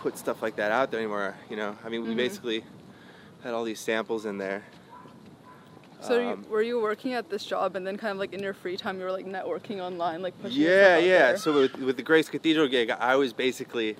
put 0.00 0.18
stuff 0.18 0.42
like 0.42 0.56
that 0.56 0.72
out 0.72 0.90
there 0.90 1.00
anymore. 1.00 1.34
You 1.48 1.56
know, 1.56 1.76
I 1.84 1.88
mean, 1.88 2.02
we 2.02 2.10
Mhm. 2.14 2.16
basically 2.16 2.64
had 3.42 3.54
all 3.54 3.64
these 3.64 3.80
samples 3.80 4.24
in 4.26 4.38
there. 4.38 4.64
So 6.02 6.30
Um, 6.32 6.44
were 6.48 6.62
you 6.62 6.80
working 6.80 7.12
at 7.14 7.28
this 7.30 7.44
job 7.44 7.76
and 7.76 7.86
then 7.86 7.96
kind 7.96 8.12
of 8.12 8.18
like 8.18 8.32
in 8.32 8.42
your 8.42 8.54
free 8.54 8.76
time 8.76 8.98
you 8.98 9.04
were 9.04 9.12
like 9.12 9.26
networking 9.26 9.80
online, 9.80 10.22
like 10.22 10.40
pushing 10.40 10.60
Yeah, 10.62 10.96
yeah. 10.98 11.18
there? 11.28 11.36
So 11.36 11.52
with, 11.52 11.76
with 11.78 11.96
the 11.96 12.02
Grace 12.02 12.28
Cathedral 12.28 12.68
gig, 12.68 12.90
I 12.90 13.16
was 13.16 13.32
basically. 13.32 13.96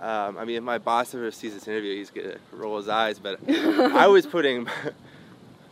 Um, 0.00 0.36
I 0.36 0.44
mean, 0.44 0.56
if 0.56 0.64
my 0.64 0.78
boss 0.78 1.14
ever 1.14 1.30
sees 1.30 1.54
this 1.54 1.68
interview, 1.68 1.94
he's 1.94 2.10
gonna 2.10 2.34
roll 2.50 2.76
his 2.76 2.88
eyes. 2.88 3.18
But 3.20 3.38
I 3.48 4.08
was 4.08 4.26
putting 4.26 4.64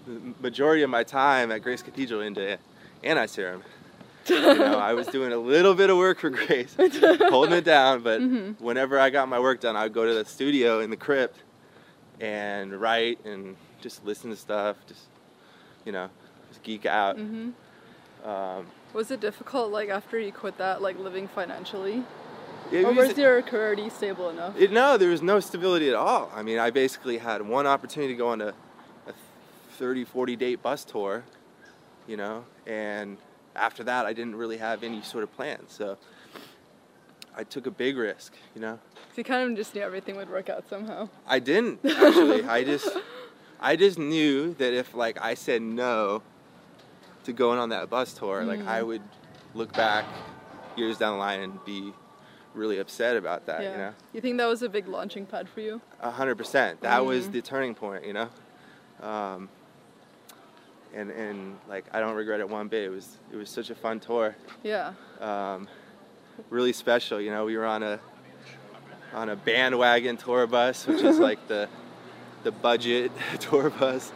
the 0.07 0.35
majority 0.41 0.83
of 0.85 0.91
my 0.91 1.03
time 1.03 1.51
at 1.51 1.63
Grace 1.63 1.83
Cathedral 1.83 2.21
into 2.21 2.57
anti-serum. 3.03 3.63
you 4.29 4.41
know, 4.41 4.79
I 4.79 4.95
was 4.95 5.09
doing 5.09 5.33
a 5.33 5.37
little 5.37 5.75
bit 5.75 5.91
of 5.91 5.97
work 5.97 6.21
for 6.21 6.31
Grace, 6.31 6.77
holding 6.77 7.55
it 7.55 7.65
down. 7.65 8.03
But 8.03 8.21
Mhm. 8.23 8.61
whenever 8.61 9.01
I 9.01 9.11
got 9.11 9.29
my 9.29 9.41
work 9.41 9.61
done, 9.61 9.75
I 9.77 9.83
would 9.83 9.93
go 9.95 10.07
to 10.07 10.15
the 10.15 10.25
studio 10.25 10.79
in 10.79 10.91
the 10.91 10.97
crypt 10.97 11.37
and 12.21 12.81
write 12.81 13.19
and 13.25 13.57
just 13.81 14.05
listen 14.05 14.31
to 14.31 14.37
stuff, 14.37 14.77
just 14.87 15.01
you 15.91 15.93
know, 15.93 16.09
just 16.49 16.63
geek 16.63 16.87
out. 16.87 17.17
hmm 17.17 17.51
Um, 18.25 18.67
Was 18.93 19.11
it 19.11 19.19
difficult, 19.21 19.73
like 19.73 19.89
after 19.89 20.21
you 20.21 20.31
quit 20.31 20.57
that, 20.59 20.81
like 20.81 20.97
living 21.01 21.27
financially, 21.27 22.05
it 22.71 22.85
or 22.85 22.93
was- 22.93 23.09
was 23.09 23.19
your 23.19 23.43
career 23.43 23.67
already 23.67 23.89
stable 23.91 24.29
enough? 24.31 24.55
It, 24.57 24.71
no, 24.71 24.97
there 24.97 25.09
was 25.11 25.21
no 25.21 25.41
stability 25.41 25.89
at 25.89 25.97
all. 25.97 26.31
I 26.33 26.43
mean, 26.45 26.61
I 26.61 26.71
basically 26.71 27.19
had 27.19 27.43
one 27.43 27.67
opportunity 27.67 28.13
to 28.13 28.19
go 28.19 28.29
on 28.29 28.41
a, 28.41 28.49
a 29.09 29.13
30, 29.79 30.05
40 30.05 30.37
date 30.37 30.63
bus 30.63 30.85
tour, 30.85 31.25
you 32.07 32.17
know, 32.17 32.45
and 32.69 33.17
after 33.57 33.83
that, 33.83 34.07
I 34.07 34.13
didn't 34.13 34.37
really 34.37 34.59
have 34.59 34.85
any 34.85 35.03
sort 35.03 35.25
of 35.25 35.35
plan. 35.35 35.59
So 35.67 35.99
I 37.37 37.43
took 37.43 37.67
a 37.67 37.71
big 37.73 37.97
risk, 37.97 38.33
you 38.55 38.61
know. 38.61 38.79
So 38.95 39.17
you 39.17 39.25
kind 39.25 39.51
of 39.51 39.57
just 39.57 39.75
knew 39.75 39.83
everything 39.83 40.15
would 40.17 40.31
work 40.31 40.49
out 40.49 40.69
somehow. 40.69 41.09
I 41.27 41.41
didn't 41.41 41.81
actually. 41.85 42.45
I 42.45 42.63
just, 42.63 42.89
I 43.61 43.77
just 43.77 43.99
knew 43.99 44.55
that 44.55 44.73
if 44.73 44.95
like 44.95 45.19
I 45.21 45.35
said 45.35 45.61
no 45.63 46.23
to 47.25 47.33
going 47.33 47.59
on 47.59 47.69
that 47.69 47.91
bus 47.91 48.15
tour, 48.15 48.45
like 48.45 48.61
I 48.67 48.81
Mm. 48.81 48.87
would 48.87 49.03
look 49.55 49.73
back 49.75 50.07
years 50.77 50.97
down 50.99 51.13
the 51.15 51.19
line 51.19 51.41
and 51.41 51.65
be 51.65 51.93
really 52.55 52.79
upset 52.79 53.17
about 53.17 53.47
that, 53.47 53.63
yeah. 53.63 53.71
you 53.73 53.77
know. 53.77 53.93
You 54.15 54.21
think 54.21 54.39
that 54.39 54.47
was 54.47 54.63
a 54.63 54.69
big 54.69 54.89
launching 54.89 55.27
pad 55.27 55.49
for 55.49 55.61
you? 55.61 55.81
A 56.01 56.11
hundred 56.11 56.37
percent. 56.37 56.81
That 56.81 57.05
was 57.05 57.29
Mhm. 57.29 57.33
the 57.33 57.43
turning 57.43 57.75
point, 57.75 58.07
you 58.07 58.13
know. 58.15 58.29
Um, 59.03 59.49
and 60.95 61.11
and 61.11 61.59
like 61.69 61.85
I 61.93 62.01
don't 62.01 62.15
regret 62.17 62.41
it 62.41 62.49
one 62.49 62.69
bit. 62.69 62.85
It 62.85 62.89
was 62.91 63.19
it 63.33 63.37
was 63.37 63.51
such 63.51 63.71
a 63.71 63.75
fun 63.75 64.01
tour. 64.01 64.35
Yeah. 64.63 64.93
Um, 65.21 65.69
really 66.49 66.73
special, 66.73 67.21
you 67.21 67.31
know. 67.31 67.45
We 67.45 67.57
were 67.57 67.67
on 67.67 67.83
a 67.83 68.01
on 69.13 69.29
a 69.29 69.37
bandwagon 69.37 70.17
tour 70.17 70.47
bus, 70.47 70.87
which 70.87 71.03
is 71.03 71.19
like 71.19 71.47
the 71.49 71.69
the 72.43 72.51
budget 72.53 73.13
tour 73.41 73.71
bus. 73.71 74.13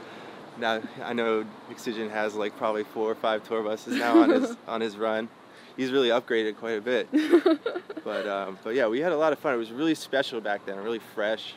Now 0.58 0.80
I 1.02 1.12
know 1.12 1.44
Excision 1.70 2.10
has 2.10 2.34
like 2.34 2.56
probably 2.56 2.84
four 2.84 3.10
or 3.10 3.14
five 3.14 3.46
tour 3.46 3.62
buses 3.62 3.98
now 3.98 4.22
on 4.22 4.30
his 4.30 4.56
on 4.68 4.80
his 4.80 4.96
run. 4.96 5.28
He's 5.76 5.90
really 5.90 6.08
upgraded 6.10 6.56
quite 6.56 6.78
a 6.78 6.80
bit. 6.80 7.08
But 8.04 8.26
um, 8.28 8.58
but 8.62 8.74
yeah, 8.74 8.86
we 8.86 9.00
had 9.00 9.12
a 9.12 9.16
lot 9.16 9.32
of 9.32 9.38
fun. 9.38 9.54
It 9.54 9.56
was 9.56 9.72
really 9.72 9.94
special 9.94 10.38
back 10.38 10.66
then, 10.66 10.76
really 10.76 11.00
fresh. 11.14 11.54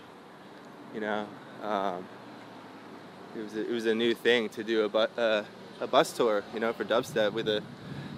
You 0.93 1.01
know, 1.01 1.27
um, 1.61 2.05
it 3.35 3.41
was 3.43 3.53
a, 3.53 3.69
it 3.69 3.71
was 3.73 3.85
a 3.85 3.93
new 3.93 4.13
thing 4.13 4.47
to 4.49 4.63
do 4.63 4.85
a 4.85 4.89
bu- 4.89 5.13
uh, 5.21 5.43
a 5.81 5.87
bus 5.87 6.13
tour. 6.13 6.45
You 6.53 6.61
know, 6.61 6.71
for 6.71 6.85
dubstep 6.85 7.33
with 7.33 7.49
a 7.49 7.61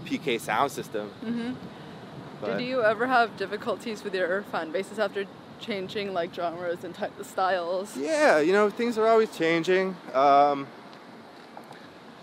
PK 0.06 0.40
sound 0.40 0.72
system. 0.72 1.10
hmm 1.24 1.54
But 2.40 2.58
Did 2.60 2.68
you 2.68 2.84
ever 2.84 3.08
have 3.08 3.36
difficulties 3.36 4.04
with 4.04 4.14
your 4.14 4.44
fan 4.52 4.72
bases 4.72 5.00
after 5.00 5.26
changing 5.60 6.14
like 6.14 6.34
genres 6.34 6.84
and 6.84 6.94
type 6.96 7.18
of 7.20 7.26
styles? 7.26 7.96
Yeah, 7.98 8.40
you 8.40 8.54
know, 8.54 8.70
things 8.70 8.98
are 8.98 9.08
always 9.08 9.36
changing. 9.36 9.96
Um, 10.14 10.68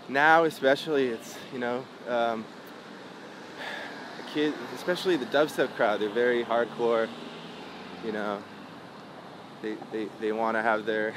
now, 0.09 0.43
especially, 0.45 1.07
it's 1.07 1.35
you 1.53 1.59
know, 1.59 1.83
um, 2.07 2.45
the 4.17 4.31
kid, 4.33 4.53
especially 4.75 5.17
the 5.17 5.25
dubstep 5.25 5.75
crowd. 5.75 5.99
They're 5.99 6.09
very 6.09 6.43
hardcore. 6.43 7.07
You 8.05 8.11
know, 8.11 8.41
they 9.61 9.75
they, 9.91 10.07
they 10.21 10.31
want 10.31 10.55
to 10.57 10.61
have 10.61 10.85
their, 10.85 11.13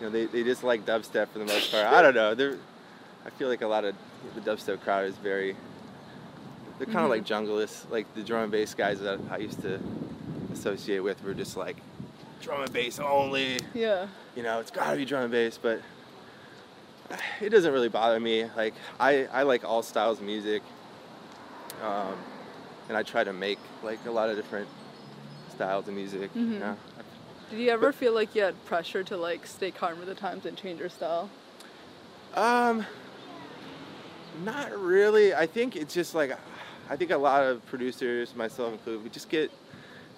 you 0.00 0.06
know, 0.06 0.10
they, 0.10 0.26
they 0.26 0.44
just 0.44 0.62
like 0.62 0.84
dubstep 0.86 1.28
for 1.28 1.38
the 1.38 1.46
most 1.46 1.70
part. 1.72 1.86
I 1.86 2.02
don't 2.02 2.14
know. 2.14 2.34
They're, 2.34 2.56
I 3.24 3.30
feel 3.30 3.48
like 3.48 3.62
a 3.62 3.66
lot 3.66 3.84
of 3.84 3.94
the 4.34 4.40
dubstep 4.40 4.80
crowd 4.82 5.06
is 5.06 5.16
very. 5.16 5.56
They're 6.78 6.86
kind 6.86 6.98
of 6.98 7.04
Mhm. 7.06 7.08
like 7.10 7.24
junglists, 7.24 7.90
like 7.90 8.12
the 8.14 8.22
drum 8.22 8.42
and 8.42 8.52
bass 8.52 8.74
guys 8.74 9.00
that 9.00 9.18
I 9.30 9.38
used 9.38 9.62
to 9.62 9.80
associate 10.60 11.00
with 11.00 11.22
were 11.22 11.34
just 11.34 11.56
like 11.56 11.76
drum 12.40 12.62
and 12.62 12.72
bass 12.72 12.98
only 12.98 13.58
Yeah. 13.74 14.08
you 14.34 14.42
know, 14.42 14.60
it's 14.60 14.70
gotta 14.70 14.96
be 14.96 15.04
drum 15.04 15.24
and 15.24 15.32
bass, 15.32 15.58
but 15.60 15.80
it 17.40 17.50
doesn't 17.50 17.72
really 17.72 17.88
bother 17.88 18.18
me. 18.18 18.44
Like, 18.56 18.74
I, 18.98 19.26
I 19.32 19.42
like 19.44 19.64
all 19.64 19.82
styles 19.82 20.18
of 20.18 20.24
music, 20.24 20.62
um, 21.82 22.16
and 22.88 22.96
I 22.96 23.02
try 23.02 23.22
to 23.24 23.32
make 23.32 23.58
like 23.82 23.98
a 24.06 24.10
lot 24.10 24.28
of 24.28 24.36
different 24.36 24.68
styles 25.54 25.86
of 25.88 25.94
music. 25.94 26.30
You 26.34 26.42
Mhm. 26.42 26.60
know, 26.60 26.76
Did 27.50 27.60
you 27.60 27.70
ever 27.70 27.92
feel 27.92 28.12
like 28.12 28.34
you 28.34 28.42
had 28.42 28.62
pressure 28.64 29.04
to 29.04 29.16
like 29.16 29.46
stay 29.46 29.70
current 29.70 29.98
with 29.98 30.08
the 30.08 30.14
times 30.14 30.46
and 30.46 30.56
change 30.56 30.80
your 30.80 30.88
style? 30.88 31.30
um, 32.34 32.84
not 34.44 34.76
really. 34.78 35.32
I 35.34 35.46
think 35.46 35.76
it's 35.76 35.94
just 35.94 36.14
like, 36.14 36.36
I 36.90 36.96
think 36.96 37.10
a 37.10 37.16
lot 37.16 37.44
of 37.44 37.64
producers, 37.66 38.34
myself 38.36 38.72
included, 38.72 39.02
we 39.04 39.10
just 39.10 39.28
get 39.30 39.50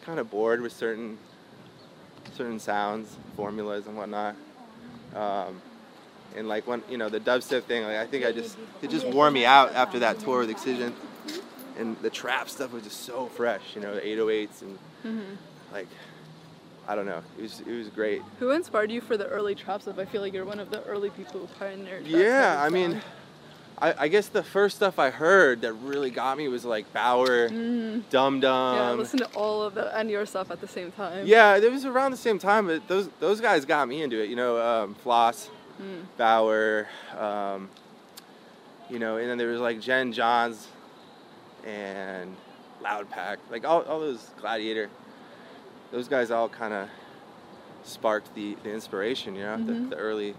kind 0.03 0.19
of 0.19 0.31
bored 0.31 0.61
with 0.61 0.73
certain 0.73 1.19
certain 2.35 2.59
sounds, 2.59 3.17
formulas, 3.37 3.87
and 3.87 3.97
whatnot. 3.97 4.37
Um, 5.15 5.61
and 6.37 6.49
like 6.49 6.67
when 6.67 6.83
you 6.89 6.99
know 6.99 7.09
the 7.09 7.21
dubstep 7.21 7.65
thing, 7.65 7.85
like 7.85 7.97
I 7.97 8.07
think 8.07 8.25
I 8.25 8.33
just 8.33 8.57
it 8.83 8.91
just 8.91 9.07
wore 9.07 9.31
me 9.31 9.45
out 9.45 9.75
after 9.75 9.99
that 10.01 10.21
tour 10.21 10.41
with 10.41 10.51
Excision, 10.51 10.95
and 11.79 11.97
the 12.03 12.11
trap 12.11 12.49
stuff 12.49 12.73
was 12.73 12.85
just 12.85 13.01
so 13.03 13.27
fresh, 13.27 13.63
you 13.75 13.81
know, 13.81 13.95
the 13.95 14.01
808s 14.01 14.63
and 14.63 14.79
hmm 15.03 15.35
like 15.73 15.89
I 16.87 16.95
don't 16.95 17.07
know, 17.07 17.23
it 17.39 17.43
was 17.43 17.61
it 17.61 17.77
was 17.77 17.89
great. 17.89 18.23
Who 18.39 18.51
inspired 18.51 18.91
you 18.91 19.01
for 19.01 19.17
the 19.17 19.27
early 19.27 19.55
trap 19.55 19.83
stuff? 19.83 19.99
I 19.99 20.05
feel 20.05 20.23
like 20.23 20.33
you're 20.33 20.45
one 20.47 20.61
of 20.61 20.71
the 20.71 20.83
early 20.85 21.11
people 21.11 21.41
who 21.41 21.47
pioneered. 21.59 22.07
Yeah, 22.07 22.63
I 22.63 22.69
mean. 22.69 23.01
I, 23.81 23.95
I 24.05 24.09
guess 24.09 24.29
the 24.29 24.43
first 24.43 24.77
stuff 24.77 24.99
I 24.99 25.11
heard 25.11 25.61
that 25.63 25.73
really 25.75 26.11
got 26.11 26.37
me 26.37 26.49
was 26.49 26.65
like 26.65 26.93
Baauer, 26.93 27.49
Mm. 27.51 28.03
Dum 28.11 28.37
yeah, 28.37 28.41
Dum. 28.41 28.99
listen 28.99 29.19
to 29.21 29.27
all 29.37 29.63
of 29.63 29.75
that 29.75 29.97
and 29.99 30.11
your 30.11 30.27
stuff 30.27 30.51
at 30.51 30.61
the 30.61 30.67
same 30.69 30.91
time. 30.93 31.27
Yeah, 31.27 31.57
it 31.57 31.71
was 31.71 31.85
around 31.85 32.11
the 32.11 32.17
same 32.17 32.39
time, 32.39 32.67
but 32.67 32.87
those 32.89 33.09
those 33.21 33.41
guys 33.41 33.65
got 33.65 33.87
me 33.89 34.03
into 34.03 34.21
it. 34.23 34.29
You 34.31 34.37
know, 34.37 34.61
um, 34.61 34.95
Floss, 34.95 35.51
Mm. 35.81 36.07
Baauer, 36.19 36.87
um, 37.17 37.69
you 38.91 38.99
know, 38.99 39.17
and 39.17 39.31
then 39.31 39.39
there 39.39 39.49
was 39.49 39.61
like 39.61 39.81
Jen 39.81 40.13
Johns 40.13 40.67
and 41.65 42.35
Loud 42.83 43.09
Pack, 43.11 43.39
like 43.51 43.65
all, 43.65 43.83
all 43.83 44.01
those 44.01 44.31
Gladiator. 44.41 44.89
Those 45.93 46.09
guys 46.09 46.31
all 46.31 46.49
kind 46.49 46.75
of 46.75 46.89
sparked 47.85 48.35
the, 48.35 48.57
the 48.63 48.71
inspiration, 48.73 49.35
you 49.35 49.43
know, 49.43 49.57
Mhm. 49.57 49.67
the, 49.91 49.95
the 49.95 49.97
early 49.97 50.35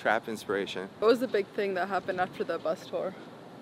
trap 0.00 0.28
inspiration. 0.28 0.88
What 0.98 1.08
was 1.08 1.20
the 1.20 1.28
big 1.28 1.46
thing 1.48 1.74
that 1.74 1.88
happened 1.88 2.20
after 2.20 2.42
the 2.44 2.58
bus 2.58 2.86
tour? 2.86 3.14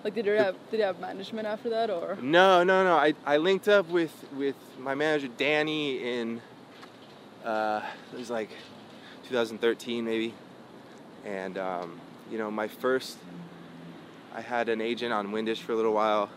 Like, 0.05 0.14
did 0.14 0.27
you 0.27 0.33
have 0.33 0.55
did 0.70 0.79
you 0.79 0.85
have 0.85 1.01
management 1.01 1.46
after 1.46 1.68
that, 1.70 1.90
or? 1.90 2.16
No, 2.22 2.62
no, 2.62 2.85
no. 2.85 2.96
I, 2.96 3.14
I 3.27 3.38
linked 3.38 3.66
up 3.68 3.88
with, 3.88 4.12
with 4.37 4.55
my 4.79 4.94
manager 4.94 5.29
Danny 5.37 6.18
in 6.18 6.40
uh, 7.44 7.83
it 8.12 8.18
was 8.18 8.31
like 8.31 8.51
2013 9.29 10.05
maybe, 10.05 10.35
and 11.24 11.59
um, 11.59 12.01
you 12.31 12.38
know 12.38 12.51
my 12.51 12.68
first 12.68 13.18
I 14.35 14.40
had 14.40 14.68
an 14.68 14.81
agent 14.81 15.12
on 15.12 15.29
Windish 15.29 15.59
for 15.59 15.72
a 15.72 15.77
little 15.77 15.92
while, 15.92 16.31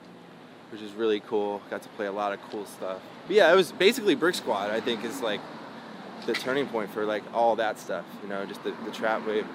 which 0.71 0.81
is 0.81 0.93
really 0.93 1.19
cool. 1.19 1.61
Got 1.69 1.83
to 1.83 1.89
play 1.89 2.07
a 2.07 2.11
lot 2.11 2.33
of 2.33 2.41
cool 2.49 2.65
stuff. 2.65 2.99
But 3.27 3.35
yeah, 3.35 3.51
it 3.51 3.55
was 3.55 3.71
basically 3.71 4.15
Brick 4.15 4.33
Squad. 4.33 4.71
I 4.71 4.79
think 4.81 5.03
is 5.05 5.21
like 5.21 5.41
the 6.25 6.33
turning 6.33 6.65
point 6.67 6.91
for 6.91 7.05
like 7.05 7.23
all 7.33 7.55
that 7.57 7.79
stuff. 7.79 8.05
You 8.23 8.29
know, 8.29 8.43
just 8.45 8.63
the, 8.63 8.73
the 8.85 8.91
trap 8.91 9.27
wave. 9.27 9.45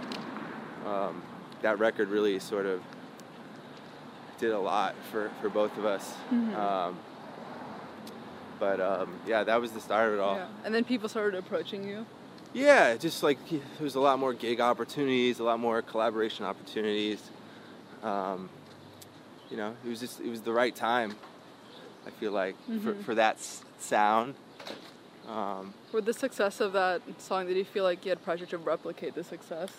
Um, 0.87 1.23
that 1.63 1.79
record 1.79 2.09
really 2.09 2.39
sort 2.39 2.67
of 2.67 2.81
did 4.39 4.53
a 4.53 4.59
lot 4.59 4.95
for, 5.11 5.31
for 5.41 5.49
both 5.49 5.77
of 5.79 5.85
us. 5.85 6.15
Mhm. 6.31 6.55
Um, 6.55 6.99
but 8.61 8.81
um, 8.81 9.15
yeah, 9.27 9.43
that 9.45 9.61
was 9.61 9.73
the 9.73 9.81
start 9.81 10.09
of 10.09 10.15
it 10.15 10.21
all. 10.21 10.37
Yeah. 10.37 10.47
And 10.65 10.75
then 10.75 10.85
people 10.85 11.09
started 11.09 11.37
approaching 11.39 11.87
you. 11.87 12.07
Yeah, 12.55 12.97
just 12.97 13.23
like 13.23 13.39
there 13.51 13.61
was 13.81 13.97
a 13.97 14.01
lot 14.01 14.19
more 14.19 14.33
gig 14.33 14.61
opportunities, 14.61 15.41
a 15.41 15.45
lot 15.45 15.59
more 15.61 15.83
collaboration 15.83 16.45
opportunities. 16.47 17.23
Um, 18.03 18.49
you 19.51 19.57
know, 19.57 19.75
it 19.85 19.89
was 19.89 20.01
just 20.01 20.21
it 20.21 20.29
was 20.31 20.41
the 20.43 20.53
right 20.53 20.75
time. 20.75 21.15
I 22.07 22.11
feel 22.11 22.33
like 22.33 22.55
for, 22.67 22.93
Mhm. 22.95 23.03
for 23.03 23.15
that 23.17 23.37
s- 23.37 23.65
sound. 23.79 24.35
Um, 25.29 25.75
With 25.93 26.05
the 26.05 26.13
success 26.13 26.61
of 26.61 26.73
that 26.75 27.03
song, 27.19 27.47
did 27.49 27.57
you 27.57 27.65
feel 27.65 27.83
like 27.83 28.05
you 28.05 28.11
had 28.11 28.23
pressure 28.25 28.47
to 28.47 28.59
replicate 28.59 29.15
the 29.17 29.25
success? 29.25 29.71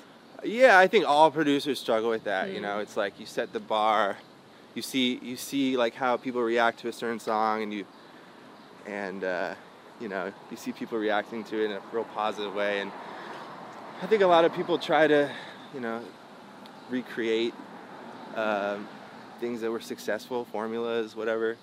Yeah, 0.44 0.78
I 0.78 0.88
think 0.88 1.06
all 1.08 1.32
producers 1.32 1.80
struggle 1.80 2.10
with 2.10 2.24
that. 2.26 2.50
You 2.52 2.60
Mm. 2.60 2.64
know, 2.64 2.80
it's 2.80 2.98
like 2.98 3.20
you 3.20 3.26
set 3.26 3.54
the 3.54 3.60
bar, 3.60 4.18
you 4.76 4.82
see 4.82 5.20
you 5.22 5.36
see 5.38 5.78
like 5.78 5.96
how 5.96 6.18
people 6.18 6.42
react 6.42 6.80
to 6.80 6.88
a 6.88 6.94
certain 6.94 7.20
song, 7.20 7.64
and 7.64 7.74
you 7.74 7.86
and 8.86 9.24
uh, 9.24 9.54
you 10.00 10.08
know 10.10 10.32
you 10.52 10.58
see 10.58 10.72
people 10.72 10.98
reacting 10.98 11.44
to 11.46 11.62
it 11.64 11.66
in 11.66 11.72
a 11.72 11.82
real 11.92 12.04
positive 12.06 12.54
way, 12.54 12.80
and 12.82 12.92
I 14.02 14.08
think 14.08 14.22
a 14.22 14.28
lot 14.28 14.46
of 14.46 14.54
people 14.54 14.78
try 14.78 15.08
to 15.08 15.30
you 15.74 15.80
know 15.80 16.02
recreate 16.90 17.54
um, 18.36 18.88
things 19.40 19.62
that 19.62 19.72
were 19.72 19.80
successful, 19.82 20.46
formulas, 20.46 21.16
whatever, 21.16 21.58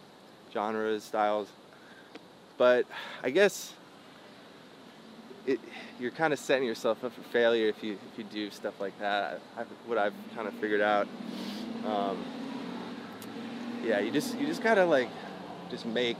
genres, 0.52 1.04
styles. 1.04 1.48
But 2.58 2.86
I 3.22 3.30
guess 3.30 3.72
it, 5.46 5.60
you're 5.98 6.10
kind 6.10 6.32
of 6.32 6.38
setting 6.38 6.66
yourself 6.66 7.04
up 7.04 7.12
for 7.12 7.22
failure 7.22 7.68
if 7.68 7.82
you 7.82 7.98
if 8.12 8.18
you 8.18 8.24
do 8.24 8.50
stuff 8.50 8.80
like 8.80 8.98
that. 9.00 9.40
I, 9.56 9.62
what 9.86 9.98
I've 9.98 10.14
kind 10.34 10.48
of 10.48 10.54
figured 10.54 10.80
out. 10.80 11.06
Um, 11.86 12.24
yeah, 13.84 14.00
you 14.00 14.10
just 14.10 14.38
you 14.38 14.46
just 14.46 14.62
gotta 14.62 14.84
like 14.84 15.08
just 15.70 15.84
make 15.86 16.16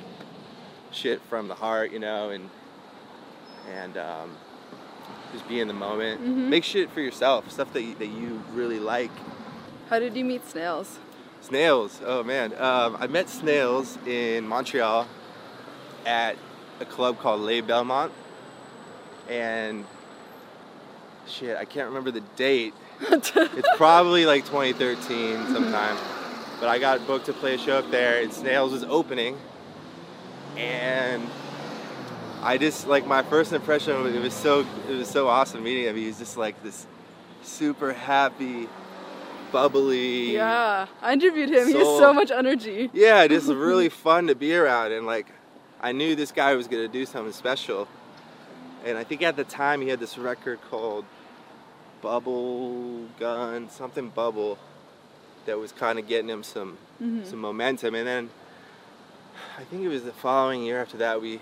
shit 0.91 1.21
from 1.23 1.49
the 1.49 1.55
heart, 1.55 1.93
you 1.93 1.99
know, 1.99 2.31
and 2.31 2.51
and 3.73 3.97
um, 3.97 4.37
just 5.33 5.49
be 5.49 5.61
in 5.61 5.69
the 5.69 5.75
moment. 5.75 6.21
Mhm. 6.21 6.49
Make 6.49 6.65
shit 6.65 6.91
for 6.91 7.01
yourself, 7.01 7.51
stuff 7.51 7.73
that 7.73 7.83
you, 7.83 7.95
that 7.97 8.09
you 8.09 8.43
really 8.53 8.79
like. 8.79 9.11
How 9.89 9.99
did 9.99 10.17
you 10.17 10.25
meet 10.25 10.47
Snails? 10.47 10.99
Snails. 11.41 12.01
Oh 12.05 12.23
man, 12.23 12.53
um, 12.59 12.97
I 13.01 13.07
met 13.07 13.29
Snails 13.29 13.99
in 14.07 14.47
Montreal 14.47 15.07
at 16.07 16.37
a 16.81 16.85
club 16.85 17.19
called 17.19 17.41
Les 17.41 17.61
Belmont, 17.61 18.13
and 19.29 19.85
shit, 21.27 21.57
I 21.57 21.65
can't 21.65 21.89
remember 21.89 22.11
the 22.11 22.23
date. 22.37 22.75
It's 23.11 23.77
probably 23.77 24.25
like 24.25 24.45
2013 24.47 25.49
sometime, 25.53 25.97
but 26.61 26.69
I 26.69 26.79
got 26.79 27.05
booked 27.07 27.27
to 27.27 27.33
play 27.33 27.55
a 27.55 27.59
show 27.59 27.79
up 27.79 27.91
there, 27.91 28.23
and 28.23 28.33
Snails 28.33 28.73
was 28.73 28.85
opening, 28.85 29.37
and 30.57 31.23
I 32.43 32.57
just 32.57 32.87
like 32.87 33.07
my 33.07 33.23
first 33.23 33.53
impression. 33.53 34.07
It 34.07 34.21
was 34.21 34.33
so 34.33 34.65
it 34.89 34.95
was 34.95 35.09
so 35.09 35.29
awesome 35.29 35.63
meeting 35.65 35.85
him. 35.85 35.97
He 35.97 36.07
was 36.07 36.19
just 36.19 36.37
like 36.37 36.63
this 36.63 36.87
super 37.43 37.93
happy, 37.93 38.69
bubbly. 39.51 40.35
yeah, 40.35 40.87
I 41.03 41.13
interviewed 41.15 41.51
him. 41.51 41.67
he 41.67 41.75
has 41.75 41.87
so 41.87 42.13
much 42.13 42.31
energy. 42.31 42.91
Yeah, 42.93 43.27
just 43.27 43.49
really 43.69 43.89
fun 43.89 44.29
to 44.29 44.35
be 44.35 44.55
around, 44.55 44.93
and 44.93 45.05
like 45.05 45.27
I 45.81 45.93
knew 45.93 46.15
this 46.15 46.33
guy 46.33 46.55
was 46.55 46.69
gonna 46.69 46.89
do 46.89 47.05
something 47.07 47.33
special. 47.33 47.89
And 48.85 48.99
I 48.99 49.05
think 49.05 49.23
at 49.23 49.37
the 49.37 49.45
time 49.45 49.81
he 49.81 49.89
had 49.89 49.99
this 49.99 50.19
record 50.19 50.61
called 50.71 51.05
Bubble 52.03 53.07
Gun, 53.19 53.71
something 53.71 54.11
Bubble, 54.11 54.59
that 55.47 55.59
was 55.59 55.73
kind 55.73 55.99
of 55.99 56.07
getting 56.07 56.29
him 56.29 56.43
some 56.43 56.77
Mhm. 57.03 57.25
some 57.27 57.39
momentum. 57.41 57.95
And 57.95 58.07
then 58.07 58.31
I 59.59 59.65
think 59.65 59.83
it 59.83 59.89
was 59.89 60.03
the 60.05 60.13
following 60.13 60.63
year 60.63 60.81
after 60.81 60.97
that 60.99 61.21
we 61.21 61.41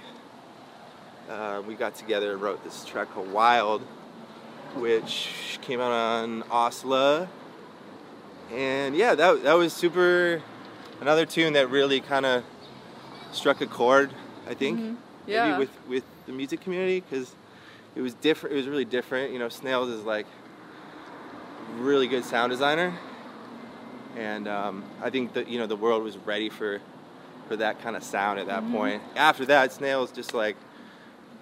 uh, 1.31 1.63
we 1.67 1.75
got 1.75 1.95
together 1.95 2.33
and 2.33 2.43
wrote 2.43 2.63
this 2.65 2.85
track 2.85 3.13
called 3.15 3.33
Wild, 3.33 3.81
which 4.75 5.59
came 5.63 5.81
out 5.81 5.93
on 5.93 6.43
OWSLA. 6.51 7.29
And 8.53 8.97
yeah, 8.97 9.15
that 9.15 9.43
that 9.45 9.55
was 9.55 9.73
super. 9.73 10.43
Another 11.01 11.27
tune 11.27 11.55
that 11.55 11.69
really 11.71 12.01
kind 12.01 12.25
of 12.27 12.45
struck 13.33 13.61
a 13.61 13.67
chord, 13.67 14.13
I 14.49 14.55
think, 14.55 14.79
Mhm. 14.79 14.97
Yeah. 15.27 15.45
maybe 15.47 15.59
with 15.59 15.71
with 15.89 16.05
the 16.27 16.33
music 16.33 16.61
community 16.61 17.01
because 17.01 17.35
it 17.95 18.01
was 18.01 18.15
different. 18.15 18.55
It 18.55 18.59
was 18.59 18.69
really 18.69 18.85
different. 18.85 19.33
You 19.33 19.39
know, 19.39 19.49
Snails 19.49 19.89
is 19.89 20.05
like 20.05 20.27
really 21.79 22.07
good 22.09 22.25
sound 22.25 22.51
designer, 22.51 22.95
and 24.17 24.47
um, 24.49 24.85
I 25.03 25.11
think 25.11 25.35
that 25.35 25.49
you 25.49 25.59
know 25.59 25.67
the 25.67 25.77
world 25.77 26.03
was 26.03 26.17
ready 26.19 26.49
for 26.49 26.81
for 27.49 27.57
that 27.57 27.81
kind 27.83 27.97
of 27.97 28.03
sound 28.03 28.39
at 28.39 28.47
that 28.47 28.63
Mhm. 28.65 28.73
point. 28.73 29.03
After 29.17 29.45
that, 29.47 29.73
Snails 29.73 30.13
just 30.13 30.33
like 30.35 30.57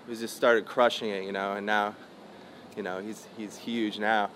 was 0.08 0.20
just 0.20 0.36
started 0.36 0.66
crushing 0.66 1.10
it, 1.10 1.24
you 1.24 1.32
know, 1.32 1.52
and 1.52 1.66
now, 1.66 1.94
you 2.76 2.82
know, 2.82 3.00
he's 3.00 3.26
he's 3.36 3.56
huge 3.56 3.98
now. 3.98 4.30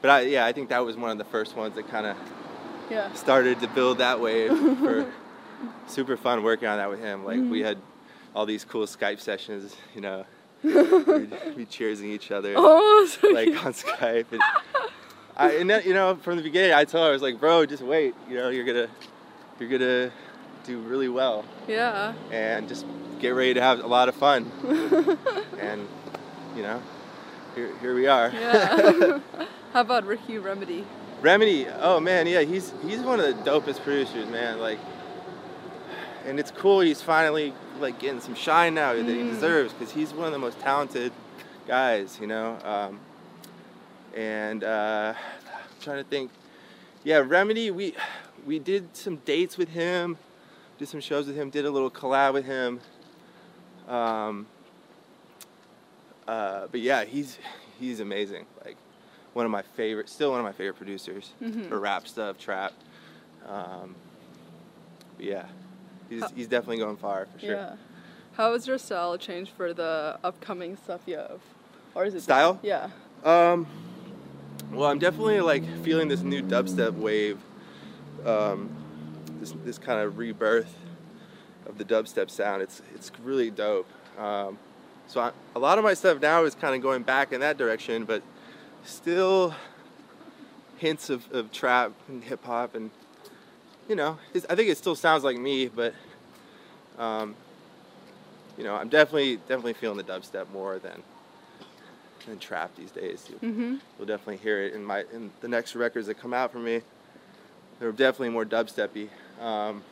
But 0.00 0.10
I, 0.10 0.20
yeah, 0.22 0.44
I 0.44 0.52
think 0.52 0.68
that 0.70 0.84
was 0.84 0.96
one 0.96 1.10
of 1.10 1.18
the 1.18 1.24
first 1.24 1.56
ones 1.56 1.74
that 1.76 1.88
kind 1.88 2.06
of 2.06 2.16
yeah. 2.90 3.12
started 3.14 3.60
to 3.60 3.68
build 3.68 3.98
that 3.98 4.20
wave 4.20 4.50
for 4.82 5.06
super 5.86 6.16
fun 6.16 6.42
working 6.42 6.68
on 6.68 6.78
that 6.78 6.90
with 6.90 7.00
him. 7.00 7.24
Like 7.24 7.40
we 7.48 7.60
Mhm. 7.60 7.64
had 7.64 7.78
all 8.34 8.46
these 8.46 8.64
cool 8.64 8.86
Skype 8.86 9.20
sessions, 9.20 9.76
you 9.94 10.00
know, 10.00 10.24
we'd 10.64 10.72
be 11.56 11.66
cheersing 11.66 12.06
each 12.06 12.30
other 12.30 12.54
Oh, 12.56 13.06
so 13.06 13.28
like 13.28 13.46
cute. 13.48 13.64
on 13.66 13.72
Skype. 13.72 14.26
And, 14.32 14.42
I, 15.36 15.50
and 15.56 15.68
then, 15.70 15.82
you 15.84 15.94
know, 15.94 16.16
from 16.16 16.36
the 16.36 16.42
beginning, 16.42 16.72
I 16.72 16.84
told 16.84 17.04
her 17.04 17.10
I 17.10 17.12
was 17.12 17.22
like, 17.22 17.38
bro, 17.40 17.66
just 17.66 17.82
wait. 17.82 18.14
You 18.28 18.36
know, 18.36 18.48
you're 18.50 18.64
gonna 18.64 18.88
you're 19.60 19.68
gonna 19.68 20.10
do 20.64 20.78
really 20.80 21.08
well, 21.08 21.44
yeah. 21.68 22.14
and 22.30 22.68
just 22.68 22.86
get 23.20 23.30
ready 23.30 23.54
to 23.54 23.60
have 23.60 23.80
a 23.82 23.86
lot 23.86 24.08
of 24.08 24.14
fun. 24.14 24.50
and 25.60 25.86
you 26.56 26.62
know, 26.62 26.80
here 27.54 27.70
here 27.80 27.94
we 27.94 28.06
are. 28.06 28.30
yeah. 28.30 29.18
How 29.72 29.80
about 29.80 30.06
Ricky 30.06 30.38
Remedy? 30.38 30.84
Remedy, 31.20 31.66
oh 31.80 31.98
man, 32.00 32.26
yeah, 32.28 32.42
he's 32.42 32.72
he's 32.86 33.00
one 33.00 33.18
of 33.20 33.26
the 33.26 33.50
dopest 33.50 33.82
producers, 33.82 34.28
man. 34.28 34.60
Like, 34.60 34.78
and 36.26 36.38
it's 36.38 36.50
cool. 36.52 36.80
He's 36.80 37.02
finally 37.02 37.52
like 37.80 37.98
getting 37.98 38.20
some 38.20 38.34
shine 38.34 38.74
now 38.74 38.92
that 38.94 39.04
he 39.06 39.12
Mm. 39.22 39.30
deserves 39.30 39.72
because 39.72 39.92
he's 39.92 40.12
one 40.12 40.26
of 40.26 40.32
the 40.32 40.38
most 40.38 40.58
talented 40.60 41.12
guys, 41.66 42.18
you 42.20 42.26
know. 42.26 42.56
Um, 42.64 43.00
and 44.14 44.62
uh, 44.64 45.14
I'm 45.16 45.80
trying 45.80 46.02
to 46.02 46.08
think. 46.08 46.30
Yeah, 47.02 47.18
Remedy, 47.18 47.70
we 47.70 47.94
we 48.46 48.58
did 48.58 48.96
some 48.96 49.16
dates 49.16 49.58
with 49.58 49.70
him, 49.70 50.16
did 50.78 50.88
some 50.88 51.00
shows 51.00 51.26
with 51.26 51.36
him, 51.36 51.50
did 51.50 51.64
a 51.66 51.70
little 51.70 51.90
collab 51.90 52.32
with 52.34 52.44
him. 52.46 52.80
Um, 53.88 54.46
uh, 56.26 56.66
but 56.70 56.80
yeah, 56.80 57.04
he's 57.04 57.38
he's 57.78 58.00
amazing. 58.00 58.46
Like 58.64 58.76
one 59.34 59.44
of 59.44 59.50
my 59.52 59.62
favorite, 59.62 60.08
still 60.08 60.30
one 60.30 60.40
of 60.40 60.44
my 60.46 60.52
favorite 60.52 60.76
producers 60.76 61.32
Mhm. 61.42 61.68
for 61.68 61.78
rap 61.80 62.06
stuff, 62.08 62.38
trap. 62.38 62.72
Um, 63.46 63.94
but 65.16 65.26
yeah, 65.26 65.46
he's 66.08 66.22
How- 66.22 66.28
he's 66.34 66.46
definitely 66.48 66.78
going 66.78 66.96
far 66.96 67.26
for 67.26 67.38
sure. 67.38 67.54
Yeah. 67.54 67.76
How 68.34 68.52
has 68.52 68.66
your 68.66 68.78
style 68.78 69.16
changed 69.16 69.52
for 69.56 69.72
the 69.72 70.18
upcoming 70.24 70.76
stuff 70.76 71.02
you 71.06 71.16
have? 71.18 71.40
Or 71.94 72.04
is 72.04 72.14
it 72.14 72.22
Style? 72.22 72.58
Yeah. 72.62 72.88
Um, 73.24 73.66
well, 74.72 74.90
I'm 74.90 74.98
definitely 74.98 75.40
like 75.40 75.62
feeling 75.84 76.08
this 76.08 76.22
new 76.22 76.42
dubstep 76.42 76.94
wave, 76.94 77.38
um, 78.26 78.70
this 79.38 79.52
this 79.64 79.78
kind 79.78 80.00
of 80.00 80.18
rebirth 80.18 80.74
of 81.66 81.78
the 81.78 81.84
dubstep 81.84 82.28
sound. 82.30 82.62
It's 82.62 82.82
it's 82.94 83.12
really 83.22 83.50
dope. 83.50 83.88
Um, 84.18 84.58
so 85.06 85.20
I, 85.20 85.30
a 85.54 85.58
lot 85.58 85.78
of 85.78 85.84
my 85.84 85.94
stuff 85.94 86.20
now 86.20 86.44
is 86.44 86.54
kind 86.54 86.74
of 86.74 86.82
going 86.82 87.02
back 87.02 87.32
in 87.32 87.40
that 87.40 87.56
direction, 87.56 88.04
but 88.04 88.22
still 88.84 89.54
hints 90.76 91.08
of, 91.08 91.30
of 91.32 91.52
trap 91.52 91.92
and 92.08 92.24
hip 92.24 92.44
hop, 92.44 92.74
and 92.74 92.90
you 93.88 93.94
know, 93.96 94.18
it's, 94.32 94.46
I 94.48 94.54
think 94.54 94.68
it 94.68 94.78
still 94.78 94.94
sounds 94.94 95.24
like 95.24 95.38
me, 95.38 95.68
but 95.68 95.94
um, 96.98 97.34
you 98.56 98.64
know, 98.64 98.74
I'm 98.74 98.88
definitely 98.88 99.36
definitely 99.36 99.74
feeling 99.74 99.96
the 99.98 100.04
dubstep 100.04 100.50
more 100.52 100.78
than 100.78 101.02
than 102.26 102.38
trap 102.38 102.74
these 102.76 102.90
days. 102.90 103.28
You, 103.28 103.36
Mm-hmm. 103.48 103.76
You'll 103.98 104.06
definitely 104.06 104.38
hear 104.38 104.62
it 104.62 104.74
in 104.74 104.84
my 104.84 105.04
in 105.12 105.30
the 105.40 105.48
next 105.48 105.74
records 105.76 106.06
that 106.06 106.14
come 106.14 106.32
out 106.32 106.52
from 106.52 106.64
me. 106.64 106.80
They're 107.80 107.92
definitely 107.92 108.30
more 108.30 108.44
dubsteppy. 108.44 109.08
Um, 109.40 109.82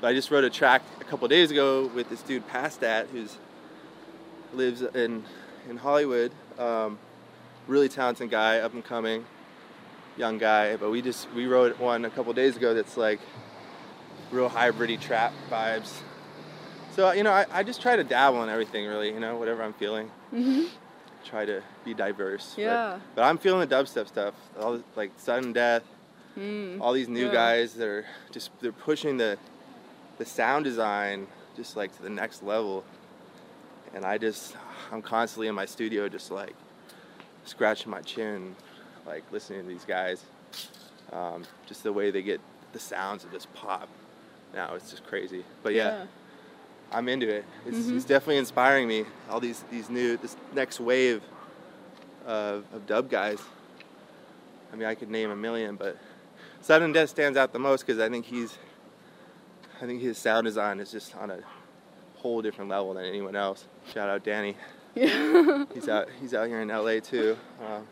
but 0.00 0.08
I 0.08 0.14
just 0.14 0.30
wrote 0.30 0.44
a 0.44 0.50
track 0.50 0.82
a 1.00 1.04
couple 1.04 1.28
days 1.28 1.50
ago 1.50 1.86
with 1.94 2.08
this 2.10 2.22
dude 2.22 2.48
Pastat, 2.48 3.06
who's 3.08 3.36
lives 4.52 4.82
in 4.82 5.22
in 5.68 5.76
Hollywood. 5.76 6.32
Um, 6.58 6.98
really 7.68 7.88
talented 7.88 8.30
guy, 8.30 8.58
up 8.58 8.74
and 8.74 8.84
coming, 8.84 9.24
young 10.16 10.38
guy. 10.38 10.76
But 10.76 10.90
we 10.90 11.02
just 11.02 11.32
we 11.34 11.46
wrote 11.46 11.78
one 11.78 12.04
a 12.04 12.10
couple 12.10 12.32
days 12.32 12.56
ago 12.56 12.74
that's 12.74 12.96
like 12.96 13.20
real 14.30 14.48
hybridy 14.50 15.00
trap 15.00 15.32
vibes. 15.50 15.92
So 16.94 17.12
you 17.12 17.22
know, 17.22 17.32
I, 17.32 17.46
I 17.50 17.62
just 17.62 17.80
try 17.82 17.96
to 17.96 18.04
dabble 18.04 18.42
in 18.42 18.48
everything, 18.48 18.86
really. 18.86 19.12
You 19.12 19.20
know, 19.20 19.36
whatever 19.36 19.62
I'm 19.62 19.72
feeling 19.74 20.10
Mm-hmm. 20.32 20.64
try 21.24 21.44
to 21.44 21.62
be 21.84 21.92
diverse. 21.94 22.54
Yeah. 22.56 22.98
But, 23.14 23.22
I'm 23.24 23.36
feeling 23.38 23.66
the 23.68 23.74
dubstep 23.74 24.08
stuff. 24.08 24.34
All 24.58 24.78
the- 24.78 24.84
like 24.96 25.10
sudden 25.18 25.52
death, 25.52 25.82
Mm. 26.38 26.80
all 26.80 26.94
these 26.94 27.08
new 27.08 27.26
Yeah. 27.26 27.32
guys 27.32 27.74
that 27.74 27.86
are 27.86 28.06
just 28.30 28.50
they're 28.62 28.72
pushing 28.72 29.18
the 29.18 29.36
the 30.18 30.24
sound 30.24 30.64
design 30.64 31.26
just 31.56 31.76
like 31.76 31.94
to 31.96 32.02
the 32.02 32.08
next 32.10 32.42
level. 32.42 32.84
And 33.94 34.04
I 34.06 34.16
just 34.16 34.56
I'm 34.90 35.02
constantly 35.02 35.48
in 35.48 35.54
my 35.54 35.66
studio 35.66 36.08
just 36.08 36.30
like 36.30 36.54
scratching 37.44 37.90
my 37.90 38.00
chin, 38.00 38.56
like 39.06 39.24
listening 39.32 39.62
to 39.62 39.68
these 39.68 39.84
guys. 39.84 40.22
Um, 41.12 41.44
just 41.66 41.82
the 41.82 41.92
way 41.92 42.10
they 42.10 42.22
get 42.22 42.40
the 42.72 42.78
sounds 42.78 43.24
of 43.24 43.32
just 43.32 43.52
pop. 43.54 43.88
Now 44.54 44.74
it's 44.74 44.90
just 44.90 45.04
crazy. 45.06 45.44
But 45.62 45.74
yeah. 45.74 46.04
I'm 46.94 47.08
into 47.08 47.26
it. 47.26 47.44
It's, 47.66 47.78
Mhm. 47.78 47.96
it's 47.96 48.04
definitely 48.04 48.36
inspiring 48.36 48.86
me. 48.86 49.06
All 49.30 49.40
these 49.40 49.64
these 49.70 49.88
new 49.88 50.18
this 50.18 50.36
next 50.54 50.78
wave 50.78 51.22
of, 52.26 52.64
of 52.74 52.86
dub 52.86 53.08
guys. 53.08 53.38
I 54.72 54.76
mean, 54.76 54.86
I 54.86 54.94
could 54.94 55.10
name 55.10 55.30
a 55.30 55.36
million, 55.36 55.76
but 55.76 55.96
Sudden 56.60 56.92
Death 56.92 57.08
stands 57.10 57.36
out 57.38 57.52
the 57.52 57.58
most 57.58 57.86
because 57.86 57.98
I 58.00 58.08
think 58.08 58.24
he's, 58.26 58.56
I 59.82 59.86
think 59.86 60.00
his 60.00 60.16
sound 60.18 60.44
design 60.44 60.80
is 60.80 60.90
just 60.92 61.14
on 61.16 61.30
a 61.30 61.38
whole 62.16 62.40
different 62.42 62.70
level 62.70 62.94
than 62.94 63.04
anyone 63.04 63.36
else. 63.36 63.66
Shout 63.92 64.08
out 64.08 64.22
Danny. 64.22 64.56
Yeah. 64.94 65.64
He's 65.74 65.88
out. 65.88 66.08
He's 66.20 66.34
out 66.34 66.46
here 66.48 66.60
in 66.60 66.68
LA 66.68 67.00
too. 67.00 67.36
Um, 67.66 67.86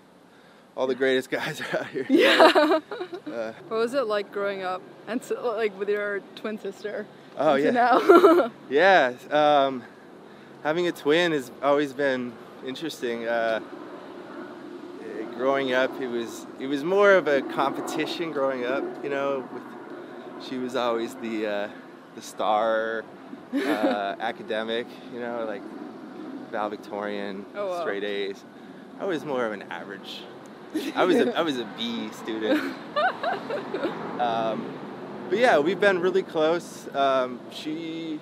all 0.81 0.87
the 0.87 0.95
greatest 0.95 1.29
guys 1.31 1.61
are 1.61 1.81
out 1.81 1.87
here. 1.89 2.07
yeah. 2.09 2.81
Uh, 3.31 3.53
what 3.69 3.79
was 3.79 3.95
it 3.95 4.07
like 4.07 4.33
growing 4.33 4.63
up 4.65 4.83
and 5.07 5.23
so, 5.23 5.55
like 5.57 5.79
with 5.79 5.89
your 5.89 6.21
twin 6.35 6.59
sister? 6.59 7.07
oh 7.39 7.55
yeah. 7.55 7.71
Now. 7.71 8.51
Yeah, 8.71 9.13
um, 9.31 9.85
having 10.65 10.89
a 10.89 10.93
twin 10.93 11.31
has 11.31 11.53
always 11.63 11.93
been 11.93 12.33
interesting. 12.67 13.29
Uh, 13.29 13.61
eh, 15.03 15.25
growing 15.37 15.75
up, 15.75 15.93
it 16.01 16.09
was 16.09 16.47
it 16.59 16.67
was 16.67 16.83
more 16.83 17.13
of 17.13 17.29
a 17.29 17.41
competition. 17.43 18.33
Growing 18.33 18.65
up, 18.65 18.83
you 19.05 19.11
know, 19.11 19.47
with 19.53 19.63
she 20.49 20.57
was 20.59 20.75
always 20.75 21.15
the 21.17 21.47
uh, 21.47 21.69
the 22.17 22.23
star 22.23 23.05
uh, 23.55 23.59
academic, 24.19 24.87
you 25.15 25.21
know, 25.21 25.45
like 25.47 25.63
valedictorian, 26.51 27.45
Oh, 27.55 27.69
wow. 27.69 27.81
straight 27.83 28.03
A's. 28.03 28.43
I 28.99 29.05
was 29.05 29.25
more 29.25 29.45
of 29.47 29.53
an 29.53 29.63
average. 29.71 30.23
I 30.95 31.05
was 31.05 31.17
a, 31.17 31.37
I 31.39 31.43
was 31.43 31.59
a 31.59 31.65
B 31.77 32.11
student. 32.13 32.75
Um, 34.21 34.79
but 35.29 35.39
yeah, 35.39 35.59
we've 35.59 35.81
been 35.81 36.01
really 36.01 36.23
close. 36.23 36.89
Um, 36.95 37.41
she 37.51 38.21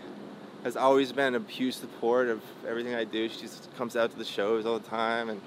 has 0.65 0.77
always 0.77 1.13
been 1.13 1.35
a 1.35 1.41
huge 1.41 1.75
support 1.75 2.29
of 2.29 2.43
everything 2.67 2.95
I 2.95 3.05
do. 3.05 3.29
She 3.29 3.41
just 3.41 3.75
comes 3.77 3.97
out 3.97 4.11
to 4.11 4.19
the 4.19 4.25
shows 4.25 4.67
all 4.67 4.79
the 4.79 4.89
time, 4.89 5.31
and 5.31 5.41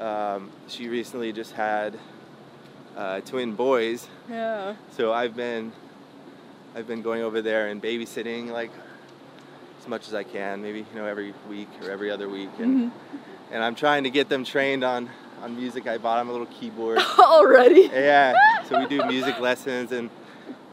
um, 0.00 0.50
she 0.68 0.88
recently 0.88 1.32
just 1.32 1.52
had 1.52 1.98
uh, 2.96 3.20
twin 3.20 3.54
boys. 3.54 4.08
Yeah. 4.28 4.74
So 4.96 5.12
I've 5.12 5.36
been 5.36 5.72
I've 6.74 6.86
been 6.86 7.02
going 7.02 7.22
over 7.22 7.42
there 7.42 7.68
and 7.68 7.82
babysitting 7.82 8.50
like 8.50 8.70
as 9.80 9.88
much 9.88 10.08
as 10.08 10.14
I 10.14 10.24
can, 10.24 10.62
maybe 10.62 10.80
you 10.80 10.86
know 10.94 11.06
every 11.06 11.34
week 11.48 11.68
or 11.82 11.90
every 11.90 12.10
other 12.10 12.28
week, 12.28 12.50
and 12.58 12.92
and 13.50 13.62
I'm 13.62 13.74
trying 13.74 14.04
to 14.04 14.10
get 14.10 14.28
them 14.28 14.44
trained 14.44 14.84
on 14.84 15.10
on 15.42 15.56
music. 15.56 15.86
I 15.86 15.98
bought 15.98 16.20
him 16.20 16.28
a 16.28 16.32
little 16.32 16.46
keyboard. 16.46 16.98
Already. 17.18 17.90
yeah, 17.92 18.34
so 18.64 18.78
we 18.78 18.86
do 18.86 19.04
music 19.06 19.38
lessons 19.40 19.92
and. 19.92 20.10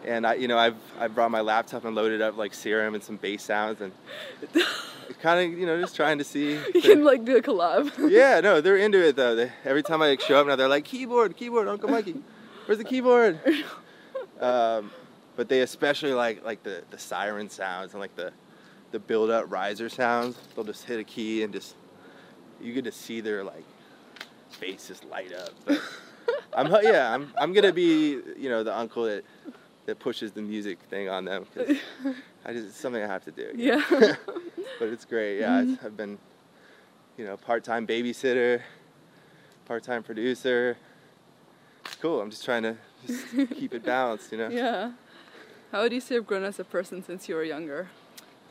And 0.06 0.26
I, 0.26 0.36
you 0.36 0.48
know, 0.48 0.58
I've 0.58 0.78
I 0.98 1.10
brought 1.10 1.32
my 1.32 1.42
laptop 1.42 1.84
and 1.84 1.94
loaded 1.94 2.22
up 2.22 2.38
like 2.38 2.54
Serum 2.54 2.94
and 2.96 3.04
some 3.04 3.18
bass 3.18 3.44
sounds 3.44 3.82
and 3.82 3.92
kind 5.22 5.52
of, 5.52 5.60
you 5.60 5.66
know, 5.66 5.82
just 5.82 5.98
trying 5.98 6.18
to 6.20 6.24
see. 6.24 6.54
You 6.74 6.82
can 6.82 7.04
like 7.04 7.26
do 7.26 7.36
a 7.36 7.42
collab. 7.42 7.92
yeah, 8.10 8.40
no, 8.40 8.62
they're 8.62 8.78
into 8.78 9.06
it 9.06 9.18
though. 9.18 9.36
They, 9.36 9.52
every 9.66 9.84
time 9.84 10.02
I 10.02 10.08
like, 10.08 10.22
show 10.22 10.40
up 10.40 10.48
now, 10.48 10.56
they're 10.56 10.70
like, 10.70 10.86
keyboard, 10.86 11.36
keyboard, 11.36 11.68
Uncle 11.68 11.90
Mikey, 11.90 12.16
where's 12.66 12.78
the 12.78 12.86
keyboard? 12.86 13.38
Um, 14.40 14.92
but 15.36 15.50
they 15.50 15.62
especially 15.62 16.14
like 16.14 16.46
like 16.46 16.64
the, 16.64 16.84
the 16.90 17.00
siren 17.00 17.50
sounds 17.50 17.92
and 17.92 18.00
like 18.00 18.16
the 18.16 18.32
the 18.92 19.00
build 19.00 19.30
up 19.30 19.52
riser 19.52 19.90
sounds. 19.90 20.38
They'll 20.56 20.64
just 20.64 20.86
hit 20.86 21.00
a 21.00 21.04
key 21.04 21.44
and 21.44 21.52
just 21.52 21.76
you 22.62 22.74
get 22.74 22.86
to 22.86 22.92
see 22.92 23.20
their 23.20 23.44
like 23.44 23.66
faces 24.50 25.04
light 25.04 25.34
up. 25.34 25.50
But 25.66 25.82
I'm 26.54 26.72
yeah, 26.84 27.14
I'm 27.14 27.34
I'm 27.38 27.54
gonna 27.54 27.74
be 27.74 28.20
you 28.38 28.50
know 28.50 28.64
the 28.64 28.78
uncle 28.78 29.04
that 29.04 29.24
that 29.88 30.00
pushes 30.00 30.32
the 30.34 30.42
music 30.42 30.80
thing 30.90 31.10
on 31.10 31.26
them 31.26 31.46
because 31.54 31.78
I 32.46 32.54
just 32.54 32.68
it's 32.68 32.78
something 32.78 33.02
I 33.02 33.08
have 33.08 33.24
to 33.26 33.32
do. 33.32 33.52
Yeah. 33.56 33.82
but 33.90 34.90
it's 34.90 35.06
great. 35.06 35.40
Yeah, 35.40 35.64
it's, 35.64 35.84
I've 35.84 35.98
been, 35.98 36.18
you 37.18 37.26
know, 37.26 37.38
part-time 37.38 37.88
babysitter, 37.88 38.62
part-time 39.66 40.04
producer. 40.04 40.78
It's 41.86 41.96
cool. 41.96 42.22
I'm 42.22 42.30
just 42.30 42.44
trying 42.44 42.64
to 42.64 42.78
just 43.06 43.26
keep 43.56 43.74
it 43.74 43.84
balanced, 43.84 44.32
you 44.32 44.38
know. 44.38 44.50
yeah. 44.50 44.92
How 45.72 45.82
would 45.82 45.94
you 45.94 46.02
say 46.02 46.16
you've 46.16 46.28
grown 46.28 46.44
as 46.44 46.60
a 46.60 46.64
person 46.64 47.04
since 47.04 47.28
you 47.28 47.36
were 47.36 47.44
younger? 47.44 47.90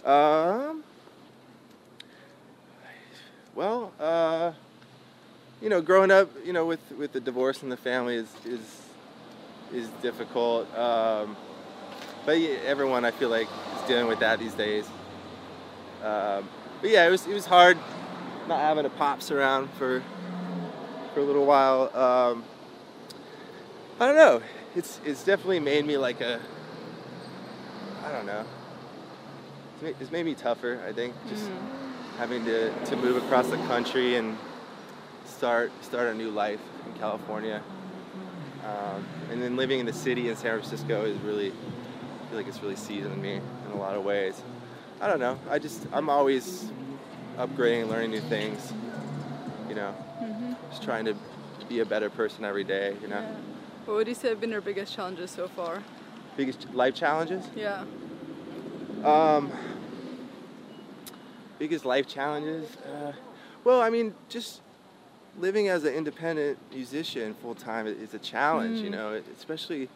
Um. 0.04 0.84
Well, 3.54 3.92
uh, 3.98 4.52
you 5.60 5.68
know, 5.68 5.80
growing 5.80 6.10
up, 6.10 6.30
you 6.44 6.52
know, 6.52 6.66
with 6.66 6.80
with 6.98 7.12
the 7.12 7.20
divorce 7.20 7.62
and 7.62 7.70
the 7.72 7.76
family 7.76 8.16
is 8.16 8.32
is 8.44 8.82
is 9.72 9.88
difficult. 10.02 10.72
Um, 10.76 11.36
but 12.24 12.38
yeah, 12.40 12.56
everyone, 12.64 13.04
I 13.04 13.10
feel 13.10 13.28
like, 13.28 13.48
is 13.76 13.88
dealing 13.88 14.06
with 14.06 14.18
that 14.20 14.38
these 14.38 14.54
days. 14.54 14.86
Um, 16.02 16.48
but 16.80 16.90
yeah, 16.90 17.06
it 17.06 17.10
was 17.10 17.26
it 17.26 17.34
was 17.34 17.46
hard 17.46 17.78
not 18.48 18.60
having 18.60 18.84
a 18.84 18.90
pops 18.90 19.30
around 19.30 19.70
for 19.72 20.02
for 21.14 21.20
a 21.20 21.24
little 21.24 21.46
while. 21.46 21.94
Um, 21.96 22.44
I 23.98 24.06
don't 24.06 24.16
know. 24.16 24.42
It's 24.74 25.00
it's 25.04 25.24
definitely 25.24 25.60
made 25.60 25.86
me 25.86 25.96
like 25.96 26.20
a. 26.20 26.40
I 28.04 28.12
don't 28.12 28.26
know. 28.26 28.44
It's 29.74 29.82
ma- 29.82 30.00
It's 30.00 30.12
made 30.12 30.26
me 30.26 30.34
tougher. 30.34 30.80
I 30.86 30.92
think 30.92 31.14
just 31.28 31.48
having 32.18 32.44
to, 32.44 32.72
to 32.86 32.96
move 32.96 33.22
across 33.22 33.48
the 33.48 33.56
country 33.68 34.16
and 34.16 34.36
start 35.36 35.70
start 35.82 36.08
a 36.08 36.14
new 36.14 36.30
life 36.30 36.60
in 36.86 36.98
California. 36.98 37.62
Um, 38.64 39.04
and 39.30 39.42
then 39.42 39.56
living 39.56 39.78
in 39.80 39.86
the 39.86 39.92
city 39.92 40.28
in 40.28 40.36
San 40.36 40.58
Francisco 40.58 41.04
is 41.04 41.16
really, 41.20 41.48
I 41.50 42.28
feel 42.28 42.38
like 42.38 42.48
it's 42.48 42.60
really 42.62 42.76
seasoned 42.76 43.20
me 43.22 43.34
in 43.34 43.72
a 43.72 43.76
lot 43.76 43.94
of 43.94 44.04
ways. 44.04 44.42
I 45.00 45.06
don't 45.06 45.20
know. 45.20 45.38
I 45.50 45.58
just 45.58 45.86
I'm 45.92 46.08
always 46.08 46.70
upgrading 47.36 47.82
and 47.82 47.90
learning 47.90 48.10
new 48.10 48.20
things. 48.22 48.72
You 49.68 49.74
know, 49.74 49.94
just 50.70 50.82
trying 50.82 51.04
to 51.04 51.14
be 51.68 51.80
a 51.80 51.84
better 51.84 52.08
person 52.08 52.44
every 52.44 52.64
day. 52.64 52.96
You 53.02 53.08
know, 53.08 53.20
Yeah. 53.20 53.34
What 53.84 53.94
would 53.96 54.08
you 54.08 54.14
say 54.14 54.30
have 54.30 54.40
been 54.40 54.50
your 54.50 54.60
biggest 54.60 54.94
challenges 54.94 55.30
so 55.30 55.48
far? 55.48 55.82
biggest 56.36 56.66
life 56.74 56.94
challenges. 56.94 57.48
Yeah. 57.56 57.84
Um, 59.04 59.50
biggest 61.58 61.84
life 61.84 62.06
challenges? 62.06 62.76
Uh, 62.76 63.12
well, 63.64 63.80
I 63.80 63.88
mean, 63.90 64.14
just 64.28 64.60
living 65.38 65.68
as 65.68 65.84
an 65.84 65.94
independent 65.94 66.58
musician 66.72 67.34
full 67.34 67.54
time 67.54 67.86
is 67.86 68.14
a 68.14 68.18
challenge, 68.18 68.80
you 68.80 68.88
Mm. 68.90 68.92
know, 68.92 69.22
especially 69.36 69.88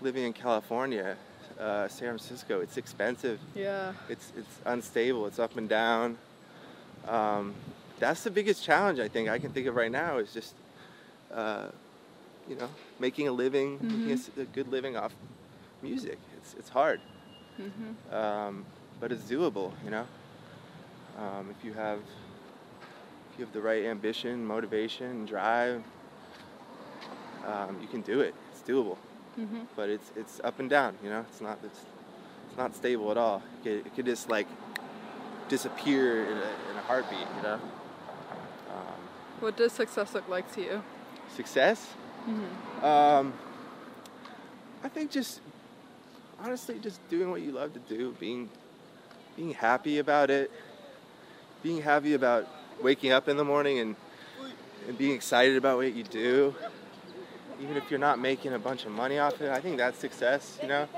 living 0.00 0.24
in 0.24 0.32
California, 0.32 1.16
uh, 1.58 1.88
San 1.88 2.08
Francisco. 2.08 2.60
It's 2.60 2.76
expensive. 2.76 3.40
Yeah. 3.54 3.92
It's 4.08 4.32
it's 4.36 4.60
unstable. 4.64 5.26
It's 5.26 5.38
up 5.38 5.56
and 5.56 5.68
down. 5.68 6.18
Um, 7.08 7.54
that's 7.98 8.22
the 8.24 8.30
biggest 8.30 8.64
challenge 8.64 8.98
I 8.98 9.08
think 9.08 9.28
I 9.28 9.38
can 9.38 9.50
think 9.52 9.66
of 9.66 9.74
right 9.76 9.90
now 9.90 10.18
is 10.18 10.32
just, 10.32 10.54
uh, 11.32 11.68
you 12.48 12.56
know, 12.56 12.68
making 12.98 13.28
a 13.28 13.32
living, 13.32 13.78
making 13.82 14.18
a 14.38 14.44
good 14.44 14.68
living 14.68 14.96
off 14.96 15.12
music. 15.82 16.18
It's 16.38 16.54
it's 16.54 16.68
hard 16.70 17.00
Mhm. 17.60 18.12
um, 18.14 18.64
but 19.00 19.12
it's 19.12 19.24
doable, 19.24 19.72
you 19.84 19.90
know. 19.90 20.06
Um, 21.18 21.48
if 21.50 21.64
you 21.64 21.72
have 21.74 22.00
you 23.38 23.44
have 23.44 23.52
the 23.54 23.60
right 23.60 23.84
ambition, 23.84 24.44
motivation, 24.46 25.26
drive, 25.26 25.82
um, 27.46 27.78
you 27.80 27.88
can 27.88 28.00
do 28.02 28.20
it. 28.20 28.34
It's 28.52 28.62
doable, 28.62 28.96
Mhm. 29.38 29.66
but 29.76 29.88
it's 29.88 30.10
it's 30.16 30.40
up 30.44 30.58
and 30.60 30.70
down, 30.70 30.96
you 31.02 31.10
know. 31.10 31.24
It's 31.30 31.40
not 31.40 31.58
it's 31.64 31.80
it's 32.48 32.56
not 32.58 32.74
stable 32.74 33.10
at 33.10 33.16
all. 33.16 33.42
It 33.58 33.62
could, 33.64 33.86
it 33.86 33.94
could 33.96 34.06
just 34.06 34.30
like 34.30 34.46
disappear 35.48 36.24
in 36.24 36.36
a, 36.38 36.50
in 36.70 36.76
a 36.78 36.82
heartbeat, 36.86 37.26
you 37.36 37.42
know. 37.42 37.54
Um, 37.54 39.00
What 39.40 39.56
does 39.56 39.72
success 39.72 40.14
look 40.14 40.28
like 40.28 40.50
to 40.54 40.60
you? 40.62 40.82
success. 41.34 41.92
Mhm. 42.26 42.82
Um, 42.84 43.32
I 44.82 44.88
think 44.88 45.10
just 45.10 45.40
honestly, 46.42 46.78
just 46.78 47.00
doing 47.08 47.30
what 47.30 47.40
you 47.42 47.52
love 47.52 47.72
to 47.74 47.80
do, 47.80 48.14
being 48.20 48.48
being 49.36 49.52
happy 49.52 49.98
about 49.98 50.30
it, 50.30 50.50
being 51.62 51.82
happy 51.82 52.14
about 52.14 52.46
waking 52.82 53.12
up 53.12 53.28
in 53.28 53.36
the 53.36 53.44
morning 53.44 53.78
and 53.78 53.96
and 54.86 54.98
being 54.98 55.14
excited 55.14 55.56
about 55.56 55.78
what 55.78 55.94
you 55.94 56.04
do, 56.04 56.54
even 57.60 57.76
if 57.76 57.90
you're 57.90 57.98
not 57.98 58.18
making 58.18 58.52
a 58.52 58.58
bunch 58.58 58.84
of 58.84 58.92
money 58.92 59.18
off 59.18 59.40
it. 59.40 59.50
I 59.50 59.60
think 59.60 59.78
that's 59.78 59.98
success. 59.98 60.58
You 60.60 60.68
know, 60.68 60.88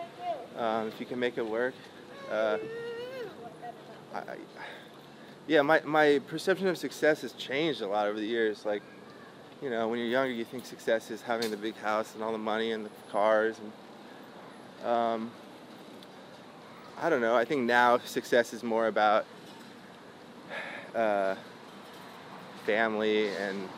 um, 0.59 0.89
if 0.89 0.99
you 0.99 1.07
can 1.07 1.19
make 1.19 1.39
it 1.39 1.47
work. 1.47 1.75
Uh, 2.31 2.59
I, 4.13 4.23
yeah, 5.47 5.63
my, 5.63 5.81
my 5.83 6.21
perception 6.27 6.67
of 6.67 6.77
success 6.77 7.23
has 7.23 7.33
changed 7.33 7.81
a 7.81 7.87
lot 7.87 8.09
over 8.09 8.19
the 8.19 8.27
years. 8.27 8.65
Like, 8.65 8.83
you 9.63 9.71
know, 9.71 9.87
when 9.89 10.01
you're 10.01 10.09
younger, 10.09 10.33
you 10.33 10.45
think 10.45 10.67
success 10.67 11.11
is 11.11 11.23
having 11.23 11.51
the 11.51 11.57
big 11.57 11.77
house 11.77 12.15
and 12.15 12.23
all 12.23 12.33
the 12.33 12.39
money 12.39 12.73
and 12.73 12.85
the 12.85 12.91
cars. 13.13 13.57
And 13.61 14.91
um, 14.91 15.31
I 16.99 17.09
don't 17.09 17.21
know. 17.21 17.37
I 17.37 17.45
think 17.45 17.63
now 17.63 17.99
success 17.99 18.53
is 18.53 18.65
more 18.65 18.89
about 18.89 19.25
uh, 20.95 21.37
family 22.67 23.29
and 23.29 23.69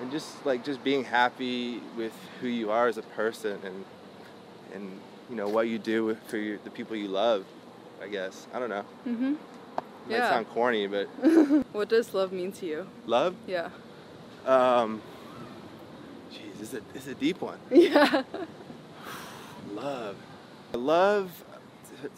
and 0.00 0.10
just 0.12 0.44
like 0.46 0.64
just 0.64 0.82
being 0.84 1.04
happy 1.04 1.80
with 1.96 2.12
who 2.40 2.48
you 2.48 2.70
are 2.70 2.86
as 2.88 2.98
a 2.98 3.02
person 3.02 3.58
and 3.64 3.84
and 4.74 5.00
you 5.30 5.36
know 5.36 5.48
what 5.48 5.68
you 5.68 5.78
do 5.78 6.16
for 6.28 6.36
your, 6.36 6.58
the 6.64 6.70
people 6.70 6.94
you 6.96 7.08
love. 7.08 7.44
I 8.02 8.08
guess 8.08 8.46
I 8.54 8.58
don't 8.58 8.70
know. 8.70 8.84
mm-hmm. 9.06 9.32
Might 9.32 10.16
Yeah. 10.18 10.28
sound 10.30 10.48
corny, 10.50 10.86
but 10.86 11.06
What 11.72 11.88
does 11.88 12.14
love 12.14 12.32
mean 12.32 12.52
to 12.52 12.66
you? 12.66 12.86
love. 13.06 13.34
Yeah. 13.46 13.68
Um, 14.46 15.02
jeez, 16.32 16.58
this 16.58 16.68
is 16.72 16.74
a, 16.74 16.82
this 16.94 17.06
is 17.06 17.12
a 17.12 17.14
deep 17.16 17.40
one. 17.42 17.58
Yeah. 17.70 18.22
Love. 19.72 20.16
Love 20.72 21.44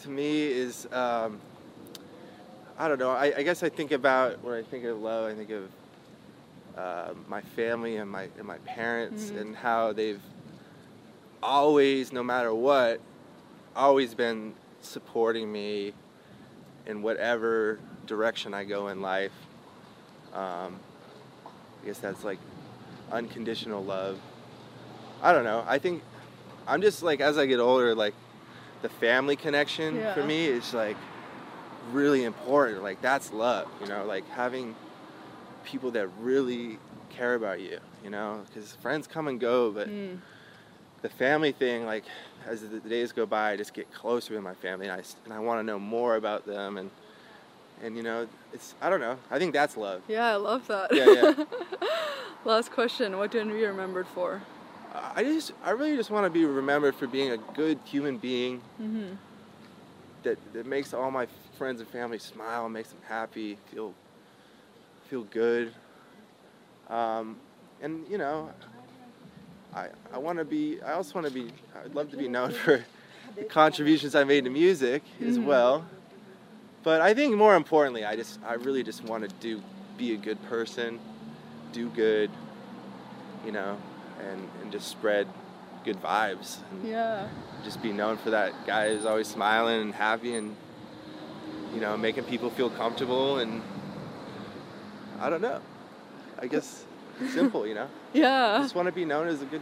to 0.03 0.09
me 0.09 0.45
is, 0.47 0.87
um, 0.93 1.39
I 2.77 2.87
don't 2.87 2.99
know, 2.99 3.11
I, 3.11 3.33
I 3.37 3.43
guess 3.43 3.63
I 3.63 3.69
think 3.69 3.91
about, 3.91 4.43
when 4.43 4.53
I 4.55 4.63
think 4.63 4.85
of 4.85 4.99
love, 4.99 5.31
I 5.31 5.35
think 5.35 5.49
of 5.51 5.69
uh, 6.77 7.13
my 7.27 7.41
family 7.41 7.97
and 7.97 8.09
my, 8.09 8.27
and 8.37 8.45
my 8.47 8.57
parents 8.59 9.29
Mhm. 9.31 9.41
and 9.41 9.55
how 9.55 9.93
they've 9.93 10.21
always, 11.43 12.11
no 12.11 12.23
matter 12.23 12.53
what, 12.53 12.99
always 13.75 14.13
been 14.13 14.53
supporting 14.81 15.51
me 15.51 15.93
in 16.85 17.01
whatever 17.01 17.79
direction 18.07 18.53
I 18.53 18.63
go 18.63 18.87
in 18.87 19.01
life. 19.01 19.31
Um, 20.33 20.79
I 21.81 21.85
guess 21.85 21.99
that's 21.99 22.23
like 22.23 22.39
unconditional 23.11 23.83
love. 23.83 24.19
I 25.21 25.33
don't 25.33 25.43
know. 25.43 25.63
I 25.67 25.77
think 25.77 26.03
I'm 26.67 26.81
just 26.81 27.03
like 27.03 27.21
as 27.21 27.37
I 27.37 27.45
get 27.45 27.59
older, 27.59 27.93
like 27.93 28.13
the 28.81 28.89
family 28.89 29.35
connection 29.35 29.95
for 30.13 30.23
me 30.23 30.45
is 30.47 30.73
like 30.73 30.97
really 31.91 32.23
important. 32.23 32.83
Like 32.83 33.01
that's 33.01 33.31
love, 33.33 33.67
you 33.81 33.87
know, 33.87 34.05
like 34.05 34.27
having 34.29 34.75
people 35.63 35.91
that 35.91 36.07
really 36.19 36.77
care 37.09 37.35
about 37.35 37.59
you, 37.59 37.79
you 38.03 38.09
know, 38.09 38.41
because 38.47 38.73
friends 38.75 39.07
come 39.07 39.27
and 39.27 39.39
go, 39.39 39.71
but 39.71 39.87
Mm. 39.87 40.17
the 41.01 41.09
family 41.09 41.51
thing, 41.51 41.85
like 41.85 42.03
as 42.47 42.61
the 42.61 42.79
days 42.79 43.11
go 43.11 43.25
by, 43.25 43.51
I 43.51 43.57
just 43.57 43.73
get 43.73 43.91
closer 43.93 44.33
with 44.33 44.43
my 44.43 44.53
family, 44.55 44.87
and 44.87 44.99
I 44.99 45.03
and 45.25 45.33
I 45.33 45.39
want 45.39 45.59
to 45.59 45.63
know 45.63 45.79
more 45.79 46.15
about 46.15 46.45
them, 46.45 46.77
and 46.77 46.89
and 47.83 47.95
you 47.97 48.03
know, 48.03 48.27
it's 48.53 48.75
I 48.81 48.89
don't 48.89 48.99
know. 49.01 49.17
I 49.29 49.37
think 49.39 49.53
that's 49.53 49.77
love. 49.77 50.01
Yeah, 50.07 50.27
I 50.27 50.35
love 50.35 50.67
that. 50.67 50.93
Yeah, 50.95 51.13
yeah. 51.13 51.33
Last 52.45 52.71
question. 52.71 53.17
What 53.17 53.31
do 53.31 53.37
you 53.37 53.43
want 53.45 53.55
to 53.55 53.59
be 53.59 53.65
remembered 53.65 54.07
for? 54.07 54.41
I 55.15 55.23
just 55.23 55.53
I 55.63 55.71
really 55.71 55.95
just 55.95 56.09
want 56.09 56.25
to 56.25 56.29
be 56.29 56.43
remembered 56.45 56.95
for 56.95 57.07
being 57.07 57.31
a 57.31 57.37
good 57.37 57.79
human 57.85 58.17
being 58.17 58.61
Mm-hmm. 58.81 59.15
that 60.23 60.37
that 60.53 60.65
makes 60.65 60.93
all 60.93 61.11
my 61.11 61.27
friends 61.61 61.79
and 61.79 61.87
family 61.89 62.17
smile, 62.17 62.67
makes 62.67 62.89
them 62.89 62.97
happy, 63.07 63.55
feel 63.71 63.93
feel 65.11 65.21
good. 65.25 65.71
Um, 66.89 67.37
and 67.83 68.03
you 68.09 68.17
know, 68.17 68.49
I 69.71 69.89
I 70.11 70.17
want 70.17 70.39
to 70.39 70.43
be. 70.43 70.81
I 70.81 70.93
also 70.93 71.13
want 71.13 71.27
to 71.27 71.31
be. 71.33 71.51
I'd 71.85 71.93
love 71.93 72.09
to 72.09 72.17
be 72.17 72.27
known 72.27 72.49
for 72.63 72.83
the 73.37 73.43
contributions 73.43 74.15
I 74.15 74.23
made 74.23 74.45
to 74.45 74.49
music 74.49 75.03
as 75.23 75.37
Mhm. 75.37 75.43
well. 75.43 75.85
But 76.81 76.99
I 76.99 77.13
think 77.13 77.35
more 77.35 77.55
importantly, 77.55 78.05
I 78.05 78.15
just 78.15 78.39
I 78.43 78.53
really 78.53 78.81
just 78.81 79.03
want 79.03 79.29
to 79.29 79.35
do 79.39 79.61
be 79.99 80.15
a 80.15 80.17
good 80.17 80.41
person, 80.49 80.99
do 81.73 81.89
good, 81.89 82.31
you 83.45 83.51
know, 83.51 83.77
and 84.19 84.49
and 84.63 84.71
just 84.71 84.87
spread 84.87 85.27
good 85.85 86.01
vibes 86.01 86.57
and 86.71 86.87
Yeah. 86.87 87.27
just 87.63 87.83
be 87.83 87.91
known 87.91 88.17
for 88.17 88.31
that 88.31 88.65
guy 88.65 88.95
who's 88.95 89.05
always 89.05 89.27
smiling 89.27 89.79
and 89.83 89.93
happy 89.93 90.33
and 90.33 90.55
you 91.73 91.79
know 91.81 91.97
making 91.97 92.23
people 92.25 92.49
feel 92.49 92.69
comfortable 92.69 93.39
and 93.39 93.61
I 95.19 95.29
don't 95.29 95.41
know. 95.41 95.59
I 96.39 96.47
guess 96.47 96.85
it's 97.19 97.33
simple, 97.39 97.67
you 97.67 97.75
know. 97.75 97.87
Yeah. 98.13 98.57
I 98.57 98.61
Just 98.63 98.75
want 98.75 98.87
to 98.87 98.91
be 98.91 99.05
known 99.05 99.27
as 99.27 99.41
a 99.41 99.45
good 99.45 99.61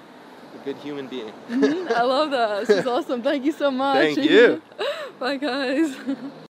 a 0.55 0.65
good 0.65 0.77
human 0.77 1.07
being. 1.07 1.31
Mhm, 1.49 1.91
I 1.91 2.03
love 2.03 2.31
that. 2.31 2.65
This 2.67 2.77
is 2.79 2.87
awesome. 2.93 3.21
Thank 3.21 3.45
you 3.45 3.51
so 3.51 3.69
much. 3.69 4.15
Thank 4.15 4.29
you. 4.29 4.61
Bye, 5.19 5.37
guys. 5.37 5.95